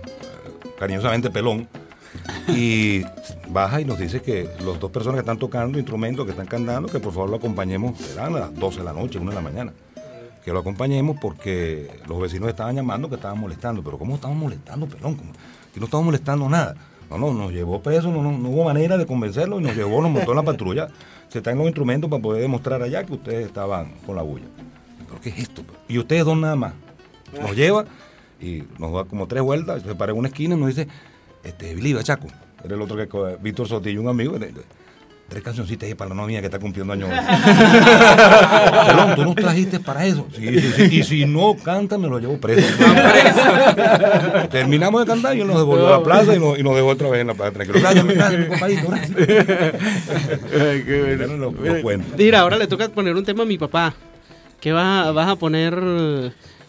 cariñosamente 0.77 1.31
Pelón, 1.31 1.67
y 2.47 3.03
baja 3.49 3.81
y 3.81 3.85
nos 3.85 3.99
dice 3.99 4.21
que 4.21 4.49
los 4.63 4.79
dos 4.79 4.91
personas 4.91 5.15
que 5.15 5.21
están 5.21 5.39
tocando 5.39 5.77
instrumentos, 5.77 6.25
que 6.25 6.31
están 6.31 6.47
cantando, 6.47 6.89
que 6.89 6.99
por 6.99 7.13
favor 7.13 7.29
lo 7.29 7.37
acompañemos, 7.37 7.99
eran 8.11 8.35
a 8.35 8.39
las 8.39 8.55
12 8.55 8.79
de 8.79 8.85
la 8.85 8.93
noche, 8.93 9.19
1 9.19 9.29
de 9.29 9.35
la 9.35 9.41
mañana 9.41 9.73
que 10.45 10.53
lo 10.53 10.59
acompañemos 10.59 11.17
porque 11.19 11.89
los 12.07 12.21
vecinos 12.21 12.47
estaban 12.49 12.75
llamando 12.75 13.09
que 13.09 13.15
estaban 13.15 13.39
molestando. 13.39 13.81
Pero 13.81 13.97
¿cómo 13.97 14.13
estamos 14.13 14.37
molestando, 14.37 14.85
pelón? 14.85 15.17
Que 15.73 15.79
no 15.79 15.85
estamos 15.85 16.05
molestando 16.05 16.47
nada. 16.47 16.75
No, 17.09 17.17
no, 17.17 17.33
nos 17.33 17.51
llevó 17.51 17.81
preso, 17.81 18.11
no, 18.11 18.21
no, 18.21 18.31
no 18.31 18.49
hubo 18.49 18.63
manera 18.63 18.95
de 18.97 19.07
convencerlo 19.07 19.59
y 19.59 19.63
nos 19.63 19.75
llevó, 19.75 20.03
nos 20.03 20.11
montó 20.11 20.31
en 20.31 20.37
la 20.37 20.43
patrulla. 20.43 20.89
Se 21.29 21.41
traen 21.41 21.57
los 21.57 21.65
instrumentos 21.65 22.11
para 22.11 22.21
poder 22.21 22.43
demostrar 22.43 22.83
allá 22.83 23.03
que 23.03 23.13
ustedes 23.13 23.47
estaban 23.47 23.93
con 24.05 24.15
la 24.15 24.21
bulla. 24.21 24.45
¿Pero 25.07 25.19
qué 25.19 25.29
es 25.29 25.39
esto? 25.39 25.63
Y 25.87 25.97
ustedes 25.97 26.23
dos 26.23 26.37
nada 26.37 26.55
más. 26.55 26.73
Nos 27.41 27.55
lleva 27.55 27.85
y 28.39 28.63
nos 28.77 28.93
da 28.93 29.05
como 29.05 29.27
tres 29.27 29.41
vueltas, 29.41 29.81
se 29.81 29.95
para 29.95 30.11
en 30.11 30.19
una 30.19 30.27
esquina 30.27 30.55
y 30.55 30.59
nos 30.59 30.67
dice, 30.67 30.87
este, 31.45 31.75
Billy 31.75 31.95
Chaco, 32.03 32.27
era 32.63 32.75
el 32.75 32.81
otro 32.81 32.97
que, 32.97 33.07
Víctor 33.41 33.67
Sotillo, 33.67 34.01
un 34.01 34.07
amigo, 34.09 34.37
tres 35.27 35.41
cancioncitas 35.43 35.87
ahí 35.87 35.95
para 35.95 36.09
la 36.09 36.15
novia 36.15 36.39
que 36.39 36.45
está 36.45 36.59
cumpliendo 36.59 36.93
años. 36.93 37.09
Pelón, 38.87 39.15
tú 39.15 39.23
nos 39.23 39.35
trajiste 39.35 39.79
para 39.79 40.05
eso. 40.05 40.27
Sí, 40.35 40.59
sí, 40.59 40.71
sí. 40.75 40.97
Y 40.99 41.03
si 41.03 41.25
no 41.25 41.55
canta, 41.55 41.97
me 41.97 42.07
lo 42.07 42.19
llevo 42.19 42.37
preso. 42.39 42.67
Terminamos 44.51 45.01
de 45.01 45.07
cantar 45.11 45.35
y 45.35 45.41
él 45.41 45.47
nos 45.47 45.57
devolvió 45.57 45.87
a 45.87 45.91
la 45.97 46.03
plaza 46.03 46.35
y 46.35 46.39
nos, 46.39 46.59
y 46.59 46.63
nos 46.63 46.75
dejó 46.75 46.87
otra 46.89 47.09
vez 47.09 47.21
en 47.21 47.27
la 47.27 47.33
plaza. 47.33 47.51
Tranquilo. 47.53 47.79
Gracias, 47.79 48.05
mi 48.39 48.45
compadrito. 48.47 48.87
Gracias. 48.87 49.19
Lo- 51.37 51.51
lo 51.51 51.81
cuento. 51.81 52.15
Mira, 52.17 52.39
ahora 52.41 52.57
le 52.57 52.67
toca 52.67 52.87
poner 52.89 53.15
un 53.15 53.23
tema 53.23 53.43
a 53.43 53.45
mi 53.45 53.57
papá. 53.57 53.93
¿Qué 54.59 54.71
vas, 54.71 55.07
a- 55.07 55.11
vas 55.11 55.27
a 55.27 55.35
poner? 55.35 55.73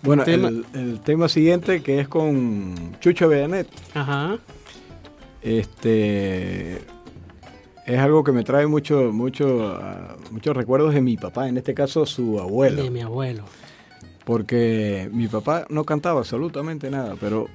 Bueno, 0.02 0.24
tema? 0.24 0.48
el, 0.48 0.64
el 0.74 1.00
tema 1.00 1.28
siguiente 1.28 1.82
que 1.82 2.00
es 2.00 2.08
con 2.08 2.96
Chucho 3.00 3.28
Bellanet. 3.28 3.66
Ajá. 3.94 4.38
Este 5.42 6.76
es 7.86 7.98
algo 7.98 8.24
que 8.24 8.32
me 8.32 8.42
trae 8.42 8.66
mucho, 8.66 9.12
mucho, 9.12 9.66
ah, 9.80 10.16
muchos 10.30 10.56
recuerdos 10.56 10.92
de 10.94 11.00
mi 11.00 11.16
papá, 11.16 11.48
en 11.48 11.56
este 11.56 11.72
caso 11.74 12.04
su 12.06 12.38
abuelo. 12.40 12.82
De 12.82 12.90
mi 12.90 13.00
abuelo. 13.00 13.44
Porque 14.24 15.08
mi 15.12 15.28
papá 15.28 15.66
no 15.70 15.84
cantaba 15.84 16.18
absolutamente 16.20 16.90
nada, 16.90 17.14
pero 17.20 17.46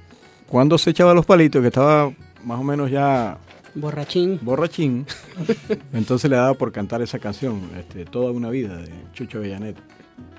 cuando 0.48 0.78
se 0.78 0.90
echaba 0.90 1.12
los 1.12 1.26
palitos, 1.26 1.60
que 1.60 1.68
estaba 1.68 2.10
más 2.44 2.58
o 2.58 2.62
menos 2.64 2.90
ya 2.90 3.36
Borrachín. 3.74 4.38
borrachín, 4.42 5.06
entonces 5.92 6.30
le 6.30 6.36
daba 6.36 6.54
por 6.54 6.72
cantar 6.72 7.02
esa 7.02 7.18
canción, 7.18 7.60
este, 7.78 8.04
Toda 8.06 8.30
una 8.32 8.48
vida, 8.48 8.76
de 8.76 8.88
Chucho 9.12 9.40
Bellanet. 9.40 9.76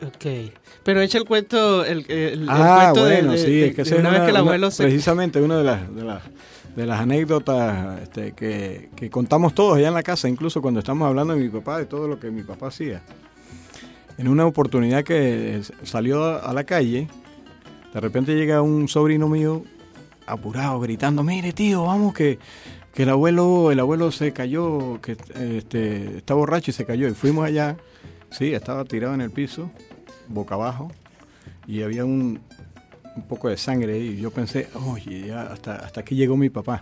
Ok. 0.06 0.52
Pero 0.84 1.02
echa 1.02 1.18
el 1.20 1.26
cuento, 1.26 1.86
el, 1.86 2.06
el- 2.10 2.41
el 2.44 2.48
Ah, 2.50 2.89
cuento 2.91 3.06
de- 3.06 3.14
bueno, 3.16 3.32
de, 3.34 3.38
sí, 3.38 3.52
de- 3.52 3.68
es 3.68 3.76
que 3.76 3.84
de 3.84 3.96
una 3.96 4.10
vez 4.10 4.18
una- 4.20 4.26
que 4.26 4.32
el 4.32 4.36
una- 4.36 4.39
abuelo 4.39 4.72
se... 4.72 4.84
precisamente 4.84 5.39
una 5.41 5.58
de 5.60 5.64
las, 5.64 5.96
de 5.96 6.04
las, 6.04 6.24
de 6.76 6.86
las 6.86 7.01
anécdotas 7.01 8.01
este, 8.01 8.32
que, 8.34 8.89
que 8.95 9.09
contamos 9.09 9.53
todos 9.53 9.78
allá 9.78 9.89
en 9.89 9.93
la 9.93 10.03
casa, 10.03 10.28
incluso 10.28 10.61
cuando 10.61 10.80
estamos 10.80 11.07
hablando 11.07 11.36
de 11.36 11.41
mi 11.41 11.49
papá, 11.49 11.78
de 11.78 11.86
todo 11.86 12.07
lo 12.07 12.19
que 12.19 12.32
mi 12.32 12.43
papá 12.43 12.67
hacía. 12.67 13.01
En 14.17 14.28
una 14.28 14.45
oportunidad 14.45 15.03
que 15.03 15.61
salió 15.84 16.43
a 16.43 16.53
la 16.53 16.63
calle, 16.63 17.07
de 17.93 17.99
repente 17.99 18.36
llega 18.36 18.61
un 18.61 18.88
sobrino 18.88 19.28
mío 19.28 19.63
apurado, 20.26 20.80
gritando, 20.80 21.24
mire 21.24 21.53
tío, 21.53 21.84
vamos 21.84 22.13
que, 22.13 22.39
que 22.93 23.03
el 23.03 23.09
abuelo, 23.09 23.71
el 23.71 23.80
abuelo 23.80 24.11
se 24.11 24.34
cayó, 24.34 24.99
que 25.01 25.17
este, 25.36 26.17
está 26.17 26.34
borracho 26.34 26.71
y 26.71 26.74
se 26.74 26.86
cayó. 26.86 27.07
Y 27.07 27.13
fuimos 27.13 27.45
allá, 27.45 27.78
sí, 28.32 28.53
estaba 28.53 28.86
tirado 28.86 29.13
en 29.13 29.21
el 29.21 29.32
piso, 29.32 29.69
boca 30.28 30.55
abajo, 30.55 30.91
y 31.67 31.82
había 31.82 32.05
un, 32.05 32.39
un 33.16 33.24
poco 33.24 33.49
de 33.49 33.57
sangre. 33.57 33.97
Y 33.99 34.18
yo 34.18 34.32
pensé, 34.32 34.68
oye, 34.88 35.28
ya 35.28 35.43
hasta, 35.43 35.76
hasta 35.76 36.01
aquí 36.01 36.16
llegó 36.16 36.36
mi 36.38 36.49
papá. 36.49 36.82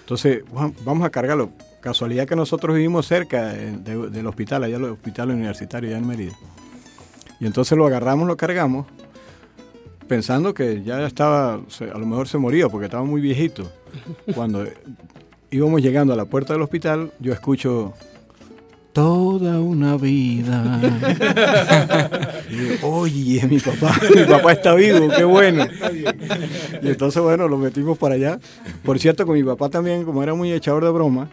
Entonces, 0.00 0.42
va- 0.56 0.72
vamos 0.84 1.06
a 1.06 1.10
cargarlo. 1.10 1.50
Casualidad 1.80 2.26
que 2.26 2.34
nosotros 2.36 2.74
vivimos 2.74 3.06
cerca 3.06 3.48
de- 3.52 4.08
del 4.10 4.26
hospital, 4.26 4.64
allá 4.64 4.76
el 4.76 4.84
hospital 4.84 5.30
universitario, 5.30 5.90
allá 5.90 5.98
en 5.98 6.06
Mérida. 6.06 6.32
Y 7.40 7.46
entonces 7.46 7.78
lo 7.78 7.86
agarramos, 7.86 8.26
lo 8.26 8.36
cargamos, 8.36 8.86
pensando 10.08 10.54
que 10.54 10.82
ya 10.82 11.06
estaba, 11.06 11.54
a 11.54 11.98
lo 11.98 12.06
mejor 12.06 12.26
se 12.28 12.38
moría 12.38 12.68
porque 12.68 12.86
estaba 12.86 13.04
muy 13.04 13.20
viejito. 13.20 13.70
Cuando 14.34 14.64
íbamos 15.50 15.82
llegando 15.82 16.12
a 16.12 16.16
la 16.16 16.24
puerta 16.24 16.52
del 16.54 16.62
hospital, 16.62 17.12
yo 17.20 17.32
escucho 17.32 17.92
toda 19.02 19.60
una 19.60 19.96
vida. 19.96 20.80
Y 22.50 22.82
Oye, 22.84 23.46
mi 23.46 23.58
papá, 23.60 23.94
mi 24.16 24.24
papá 24.24 24.52
está 24.52 24.74
vivo, 24.74 25.08
qué 25.16 25.22
bueno. 25.22 25.64
Y 26.82 26.88
entonces, 26.88 27.22
bueno, 27.22 27.46
lo 27.46 27.58
metimos 27.58 27.96
para 27.98 28.14
allá. 28.16 28.38
Por 28.82 28.98
cierto, 28.98 29.24
con 29.26 29.34
mi 29.36 29.44
papá 29.44 29.68
también, 29.68 30.04
como 30.04 30.22
era 30.22 30.34
muy 30.34 30.50
echador 30.52 30.82
de 30.84 30.90
broma, 30.90 31.28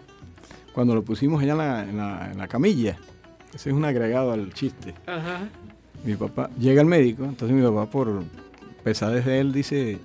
cuando 0.74 0.94
lo 0.94 1.04
pusimos 1.04 1.42
allá 1.42 1.54
en 1.54 1.58
la, 1.58 1.84
en 1.84 1.98
la- 1.98 2.30
en 2.34 2.38
la 2.38 2.48
camilla, 2.48 2.98
ese 3.54 3.70
es 3.70 3.76
un 3.76 3.86
agregado 3.86 4.32
al 4.34 4.54
chiste. 4.54 4.94
Ajá. 5.08 5.48
Mi 6.04 6.16
papá 6.16 6.50
llega 6.60 6.82
al 6.82 6.88
médico, 6.88 7.24
entonces 7.24 7.56
mi 7.58 7.64
papá, 7.66 7.90
por 7.90 8.24
pesadez 8.84 9.26
de 9.26 9.40
él, 9.40 9.54
dice: 9.54 9.98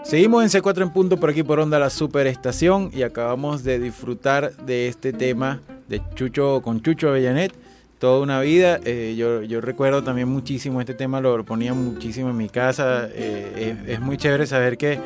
Seguimos 0.05 0.41
en 0.41 0.61
C4 0.61 0.83
en 0.83 0.91
punto 0.91 1.19
por 1.19 1.31
aquí 1.31 1.43
por 1.43 1.59
Onda 1.59 1.79
La 1.79 1.89
Superestación 1.89 2.91
y 2.93 3.01
acabamos 3.01 3.65
de 3.65 3.77
disfrutar 3.79 4.55
de 4.55 4.87
este 4.87 5.11
tema 5.11 5.59
de 5.89 6.01
Chucho 6.15 6.61
con 6.61 6.81
Chucho 6.81 7.09
Avellanet, 7.09 7.53
toda 7.99 8.21
una 8.21 8.39
vida. 8.39 8.79
Eh, 8.85 9.15
yo, 9.17 9.43
yo 9.43 9.59
recuerdo 9.59 10.01
también 10.01 10.29
muchísimo 10.29 10.79
este 10.79 10.93
tema, 10.93 11.19
lo, 11.19 11.43
ponía 11.43 11.73
muchísimo 11.73 12.29
en 12.29 12.37
mi 12.37 12.47
casa. 12.47 13.09
Eh, 13.11 13.75
es, 13.85 13.95
es 13.95 13.99
muy 13.99 14.15
chévere 14.15 14.47
saber 14.47 14.77
que, 14.77 14.97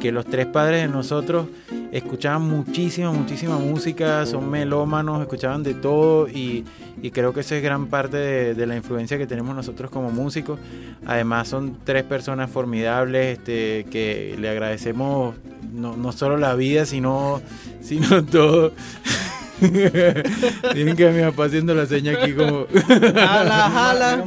que 0.00 0.10
los 0.10 0.24
tres 0.24 0.46
padres 0.46 0.82
de 0.82 0.88
nosotros 0.88 1.46
escuchaban 1.94 2.42
muchísima, 2.42 3.12
muchísima 3.12 3.56
música, 3.56 4.26
son 4.26 4.50
melómanos, 4.50 5.22
escuchaban 5.22 5.62
de 5.62 5.74
todo 5.74 6.28
y, 6.28 6.64
y 7.00 7.12
creo 7.12 7.32
que 7.32 7.40
esa 7.40 7.56
es 7.56 7.62
gran 7.62 7.86
parte 7.86 8.16
de, 8.16 8.54
de 8.54 8.66
la 8.66 8.74
influencia 8.74 9.16
que 9.16 9.28
tenemos 9.28 9.54
nosotros 9.54 9.92
como 9.92 10.10
músicos. 10.10 10.58
Además 11.06 11.46
son 11.46 11.78
tres 11.84 12.02
personas 12.02 12.50
formidables 12.50 13.38
este, 13.38 13.86
que 13.92 14.34
le 14.40 14.48
agradecemos 14.48 15.36
no, 15.72 15.96
no 15.96 16.10
solo 16.10 16.36
la 16.36 16.56
vida, 16.56 16.84
sino, 16.84 17.40
sino 17.80 18.24
todo. 18.30 18.72
Tienen 20.72 20.96
que 20.96 21.10
mi 21.10 21.22
papá 21.22 21.44
haciendo 21.44 21.76
la 21.76 21.86
seña 21.86 22.14
aquí 22.14 22.32
como... 22.32 22.66
Jala, 23.14 23.70
jala. 23.70 24.24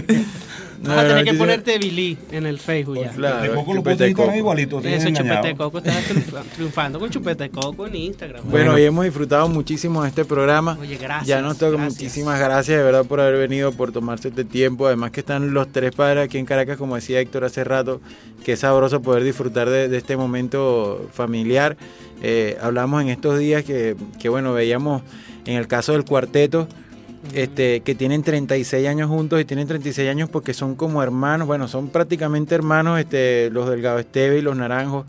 No, 0.83 0.91
Vas 0.95 1.05
a 1.05 1.09
tener 1.09 1.25
que 1.25 1.35
ponerte 1.35 1.77
Billy 1.79 2.17
en 2.31 2.47
el 2.47 2.59
Facebook 2.59 2.97
ya. 3.01 3.11
Claro, 3.11 3.43
de 3.43 3.49
Coco 3.51 3.75
lo 3.75 3.81
chupete 3.81 4.07
Instagram 4.07 4.27
coco. 4.29 4.39
igualito. 4.39 4.81
Eso, 4.81 5.09
chupete 5.11 5.57
coco, 5.57 5.79
estás 5.79 5.97
triunfa- 6.09 6.43
triunfando 6.55 7.01
con 7.01 7.11
chupete 7.11 7.45
de 7.45 7.51
coco 7.51 7.87
en 7.89 7.97
Instagram. 7.97 8.43
Bueno, 8.49 8.75
hoy 8.75 8.83
hemos 8.85 9.05
disfrutado 9.05 9.49
muchísimo 9.49 10.03
de 10.03 10.09
este 10.11 10.25
programa. 10.25 10.79
Oye, 10.81 10.97
gracias, 10.97 11.27
Ya 11.27 11.41
nos 11.43 11.59
toca 11.59 11.77
muchísimas 11.79 12.39
gracias 12.39 12.79
de 12.79 12.85
verdad 12.85 13.05
por 13.05 13.21
haber 13.21 13.39
venido, 13.39 13.73
por 13.73 13.91
tomarse 13.93 14.29
este 14.29 14.45
tiempo. 14.45 14.87
Además 14.87 15.11
que 15.11 15.21
están 15.21 15.53
los 15.53 15.71
tres 15.73 15.93
padres 15.93 16.25
aquí 16.25 16.39
en 16.39 16.47
Caracas, 16.47 16.77
como 16.79 16.95
decía 16.95 17.19
Héctor 17.21 17.45
hace 17.45 17.65
rato, 17.65 18.01
que 18.45 18.53
es 18.53 18.61
sabroso 18.61 19.03
poder 19.03 19.25
disfrutar 19.25 19.69
de, 19.69 19.89
de 19.89 19.97
este 19.97 20.17
momento 20.17 21.09
familiar. 21.13 21.77
Eh, 22.23 22.57
hablamos 22.61 23.03
en 23.03 23.09
estos 23.09 23.39
días 23.39 23.65
que, 23.65 23.97
que, 24.21 24.29
bueno, 24.29 24.53
veíamos 24.53 25.03
en 25.45 25.57
el 25.57 25.67
caso 25.67 25.93
del 25.93 26.05
cuarteto, 26.05 26.69
este, 27.35 27.81
que 27.81 27.95
tienen 27.95 28.23
36 28.23 28.87
años 28.89 29.09
juntos 29.09 29.41
y 29.41 29.45
tienen 29.45 29.67
36 29.67 30.09
años 30.09 30.29
porque 30.31 30.55
son 30.55 30.75
como 30.75 31.03
hermanos, 31.03 31.47
bueno, 31.47 31.69
son 31.69 31.89
prácticamente 31.89 32.55
hermanos, 32.55 33.01
este, 33.01 33.51
los 33.51 33.69
Delgado 33.69 33.99
Esteve 33.99 34.39
y 34.39 34.43
los 34.43 34.57
Naranjos. 34.57 35.07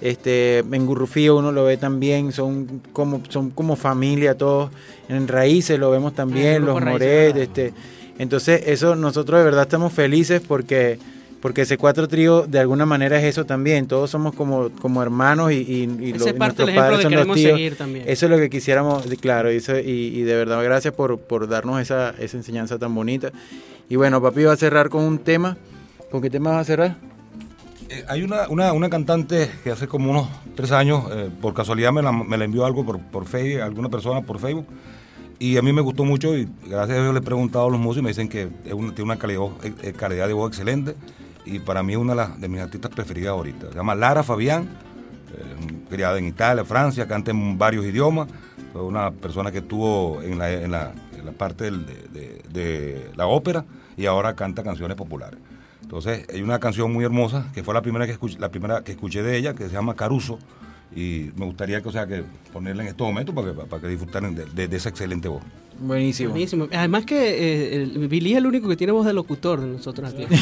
Este, 0.00 0.58
en 0.58 0.86
Gurrufío 0.86 1.36
uno 1.36 1.52
lo 1.52 1.64
ve 1.64 1.76
también, 1.76 2.32
son 2.32 2.82
como, 2.92 3.22
son 3.28 3.50
como 3.50 3.76
familia 3.76 4.36
todos. 4.36 4.70
En 5.08 5.28
Raíces 5.28 5.78
lo 5.78 5.90
vemos 5.90 6.12
Ah, 6.12 6.16
también, 6.16 6.64
grupo 6.64 6.80
los 6.80 6.90
Moret, 6.90 7.36
este. 7.36 7.72
Entonces, 8.18 8.62
eso 8.66 8.96
nosotros 8.96 9.38
de 9.38 9.44
verdad 9.44 9.62
estamos 9.62 9.92
felices 9.92 10.42
porque 10.46 10.98
porque 11.42 11.62
ese 11.62 11.76
cuatro 11.76 12.08
trío 12.08 12.46
de 12.46 12.58
alguna 12.60 12.86
manera 12.86 13.18
es 13.18 13.24
eso 13.24 13.44
también. 13.44 13.86
Todos 13.88 14.08
somos 14.10 14.34
como, 14.34 14.70
como 14.80 15.02
hermanos 15.02 15.52
y, 15.52 15.56
y, 15.56 15.82
y 16.00 16.10
Ese 16.12 16.18
lo- 16.18 16.26
es 16.26 16.34
y 16.34 16.38
parte 16.38 16.62
nuestros 16.62 16.70
padres 16.70 17.02
son 17.02 17.12
los 17.14 17.34
tíos. 17.36 17.60
Eso 18.06 18.26
es 18.26 18.30
lo 18.30 18.38
que 18.38 18.48
quisiéramos, 18.48 19.04
claro, 19.20 19.52
y, 19.52 19.56
eso- 19.56 19.78
y, 19.78 19.90
y 19.90 20.22
de 20.22 20.36
verdad 20.36 20.62
gracias 20.64 20.94
por, 20.94 21.18
por 21.18 21.48
darnos 21.48 21.80
esa, 21.82 22.14
esa 22.18 22.36
enseñanza 22.38 22.78
tan 22.78 22.94
bonita. 22.94 23.30
Y 23.90 23.96
bueno, 23.96 24.22
papi 24.22 24.44
va 24.44 24.52
a 24.52 24.56
cerrar 24.56 24.88
con 24.88 25.02
un 25.04 25.18
tema. 25.18 25.58
¿Con 26.10 26.22
qué 26.22 26.30
tema 26.30 26.50
vas 26.52 26.60
a 26.60 26.64
cerrar? 26.64 26.96
Eh, 27.88 28.04
hay 28.08 28.22
una, 28.22 28.48
una, 28.48 28.72
una 28.72 28.88
cantante 28.88 29.50
que 29.64 29.70
hace 29.70 29.86
como 29.88 30.10
unos 30.12 30.28
tres 30.54 30.70
años, 30.72 31.04
eh, 31.10 31.28
por 31.40 31.52
casualidad 31.54 31.92
me 31.92 32.02
la, 32.02 32.12
me 32.12 32.38
la 32.38 32.44
envió 32.44 32.64
algo 32.64 32.86
por, 32.86 33.00
por 33.00 33.26
Facebook, 33.26 33.62
alguna 33.62 33.88
persona 33.88 34.22
por 34.22 34.38
Facebook, 34.38 34.66
y 35.38 35.56
a 35.56 35.62
mí 35.62 35.72
me 35.72 35.80
gustó 35.82 36.04
mucho 36.04 36.36
y 36.36 36.48
gracias 36.66 36.98
a 36.98 37.02
Dios 37.02 37.12
le 37.14 37.18
he 37.20 37.22
preguntado 37.22 37.66
a 37.66 37.70
los 37.70 37.80
músicos 37.80 37.98
y 37.98 38.02
me 38.02 38.08
dicen 38.10 38.28
que 38.28 38.48
es 38.64 38.72
una- 38.72 38.94
tiene 38.94 39.10
una 39.10 39.18
calidad, 39.18 39.40
eh, 39.82 39.92
calidad 39.94 40.28
de 40.28 40.32
voz 40.34 40.50
excelente 40.50 40.94
y 41.44 41.58
para 41.58 41.82
mí 41.82 41.96
una 41.96 42.26
de, 42.26 42.48
mis 42.48 42.60
artistas 42.60 42.90
preferidas 42.90 43.30
ahorita. 43.30 43.68
Se 43.70 43.74
llama 43.74 43.94
Lara 43.94 44.22
Fabián, 44.22 44.64
eh, 44.64 45.84
criada 45.88 46.18
en 46.18 46.26
Italia, 46.26 46.64
Francia, 46.64 47.06
canta 47.06 47.30
en 47.30 47.58
varios 47.58 47.84
idiomas, 47.84 48.28
fue 48.72 48.82
una 48.82 49.10
persona 49.10 49.50
que 49.50 49.58
estuvo 49.58 50.22
en 50.22 50.38
la, 50.38 50.92
parte 51.36 51.70
de, 51.70 53.10
la 53.14 53.26
ópera 53.26 53.64
y 53.96 54.06
ahora 54.06 54.34
canta 54.34 54.62
canciones 54.62 54.96
populares. 54.96 55.38
Entonces, 55.82 56.26
hay 56.32 56.42
una 56.42 56.58
canción 56.58 56.92
muy 56.92 57.04
hermosa 57.04 57.46
que 57.52 57.62
fue 57.62 57.74
la 57.74 57.82
primera 57.82 58.06
que 58.06 58.12
escuché, 58.12 58.38
la 58.38 58.50
primera 58.50 58.82
que 58.82 58.92
escuché 58.92 59.22
de 59.22 59.36
ella, 59.36 59.54
que 59.54 59.64
se 59.64 59.72
llama 59.72 59.94
Caruso, 59.94 60.38
y 60.94 61.30
me 61.36 61.44
gustaría 61.46 61.82
que, 61.82 61.90
sea, 61.90 62.06
que 62.06 62.24
ponerla 62.52 62.82
en 62.82 62.90
estos 62.90 63.06
momentos 63.06 63.34
para 63.34 63.48
que, 63.48 63.54
para 63.54 63.82
que 63.82 63.88
disfrutaran 63.88 64.34
de 64.34 64.76
esa 64.76 64.88
excelente 64.88 65.28
voz. 65.28 65.42
Buenísimo. 65.82 66.30
Buenísimo. 66.30 66.68
Además 66.72 67.04
que 67.04 67.16
eh, 67.16 67.82
el 67.82 68.08
Billy 68.08 68.32
es 68.32 68.38
el 68.38 68.46
único 68.46 68.68
que 68.68 68.76
tiene 68.76 68.92
voz 68.92 69.04
de 69.04 69.12
locutor 69.12 69.60
de 69.60 69.66
nosotros 69.66 70.10
aquí. 70.12 70.24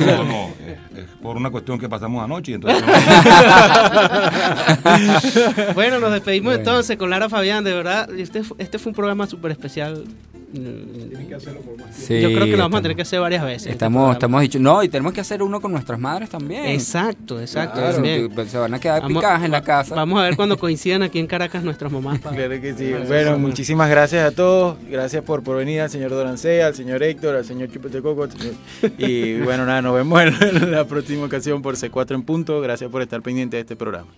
No, 0.00 0.24
no, 0.24 0.48
es, 0.66 0.78
es 0.98 1.04
por 1.22 1.36
una 1.36 1.50
cuestión 1.50 1.78
que 1.78 1.88
pasamos 1.88 2.24
anoche, 2.24 2.58
bueno, 5.74 6.00
nos 6.00 6.12
despedimos 6.12 6.54
Bueno. 6.54 6.58
entonces 6.58 6.96
con 6.96 7.10
Lara 7.10 7.28
Fabián, 7.28 7.62
de 7.64 7.74
verdad. 7.74 8.08
Este, 8.18 8.42
este 8.58 8.78
fue 8.78 8.90
un 8.90 8.96
programa 8.96 9.26
súper 9.26 9.50
especial. 9.52 10.04
Que 10.52 11.34
hacerlo 11.34 11.60
por 11.60 11.76
más 11.78 11.94
Sí, 11.94 12.20
Yo 12.20 12.28
creo 12.30 12.44
que 12.44 12.52
lo 12.52 12.58
vamos 12.64 12.80
a 12.80 12.82
tener 12.82 12.96
que 12.96 13.02
hacer 13.02 13.20
varias 13.20 13.44
veces. 13.44 13.58
este 13.62 13.70
Estamos, 13.72 14.12
estamos 14.12 14.40
dicho, 14.40 14.58
no, 14.58 14.82
y 14.82 14.88
tenemos 14.88 15.12
que 15.12 15.20
hacer 15.20 15.42
uno 15.42 15.60
con 15.60 15.70
nuestras 15.72 15.98
madres 16.00 16.28
también. 16.30 16.64
Exacto, 16.66 17.40
exacto. 17.40 17.78
Claro, 17.78 17.94
también. 17.94 18.28
que 18.34 18.46
se 18.46 18.58
van 18.58 18.74
a 18.74 18.80
quedar 18.80 19.02
Vamos- 19.02 19.18
picadas 19.22 19.44
en 19.44 19.50
la 19.52 19.62
casa. 19.62 19.94
Vamos 19.94 20.18
a 20.20 20.24
ver 20.24 20.36
cuando 20.36 20.58
coincidan 20.58 21.02
aquí 21.02 21.18
en 21.20 21.26
Caracas 21.28 21.62
nuestras 21.62 21.92
mamás. 21.92 22.18
para- 22.18 22.34
Claro 22.36 22.60
que 22.60 22.74
sí. 22.74 22.90
para 22.92 23.04
Bueno, 23.04 23.38
muchísimas 23.38 23.88
gracias 23.88 24.26
a 24.26 24.34
todos. 24.34 24.76
Gracias 24.88 25.22
por, 25.22 25.42
por 25.42 25.56
venir 25.56 25.80
al 25.82 25.90
señor 25.90 26.10
Dorancea, 26.10 26.66
al 26.66 26.74
señor 26.74 27.02
Héctor, 27.02 27.36
al 27.36 27.44
señor 27.44 27.70
Chupete 27.70 28.02
Coco. 28.02 28.26
Y 28.98 29.38
bueno, 29.40 29.64
nada, 29.66 29.82
nos 29.82 29.94
vemos 29.94 30.20
en, 30.22 30.34
en 30.42 30.70
la 30.72 30.84
próxima 30.84 31.26
ocasión 31.26 31.62
por 31.62 31.76
C4 31.76 32.14
en 32.14 32.22
punto. 32.22 32.60
Gracias 32.60 32.90
por 32.90 33.02
estar 33.02 33.22
pendiente 33.22 33.56
de 33.56 33.60
este 33.62 33.76
programa. 33.76 34.08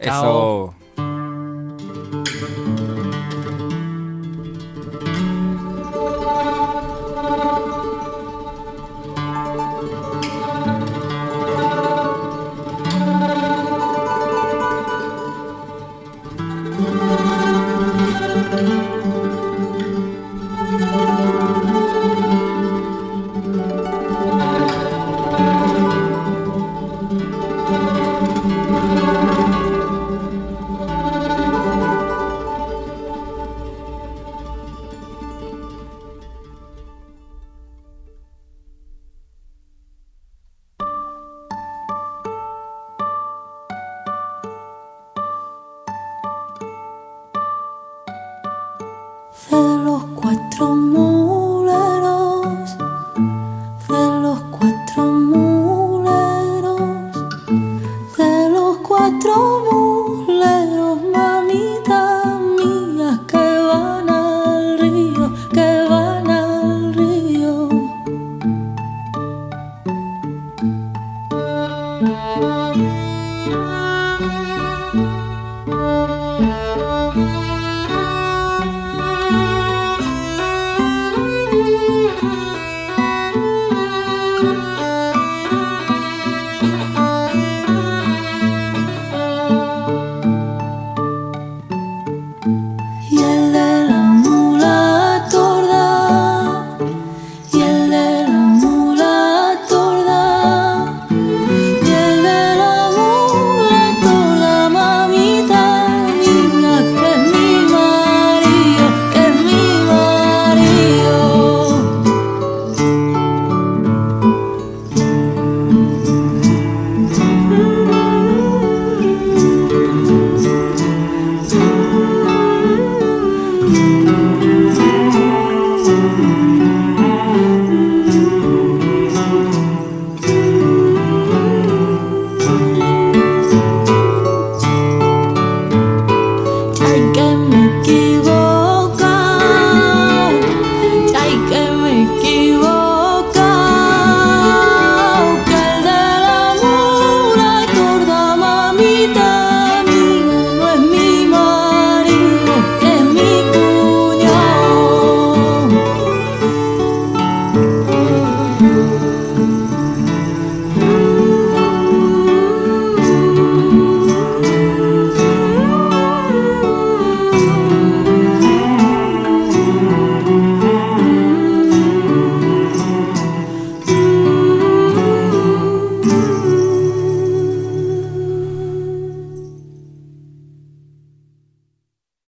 Eso. 0.00 0.74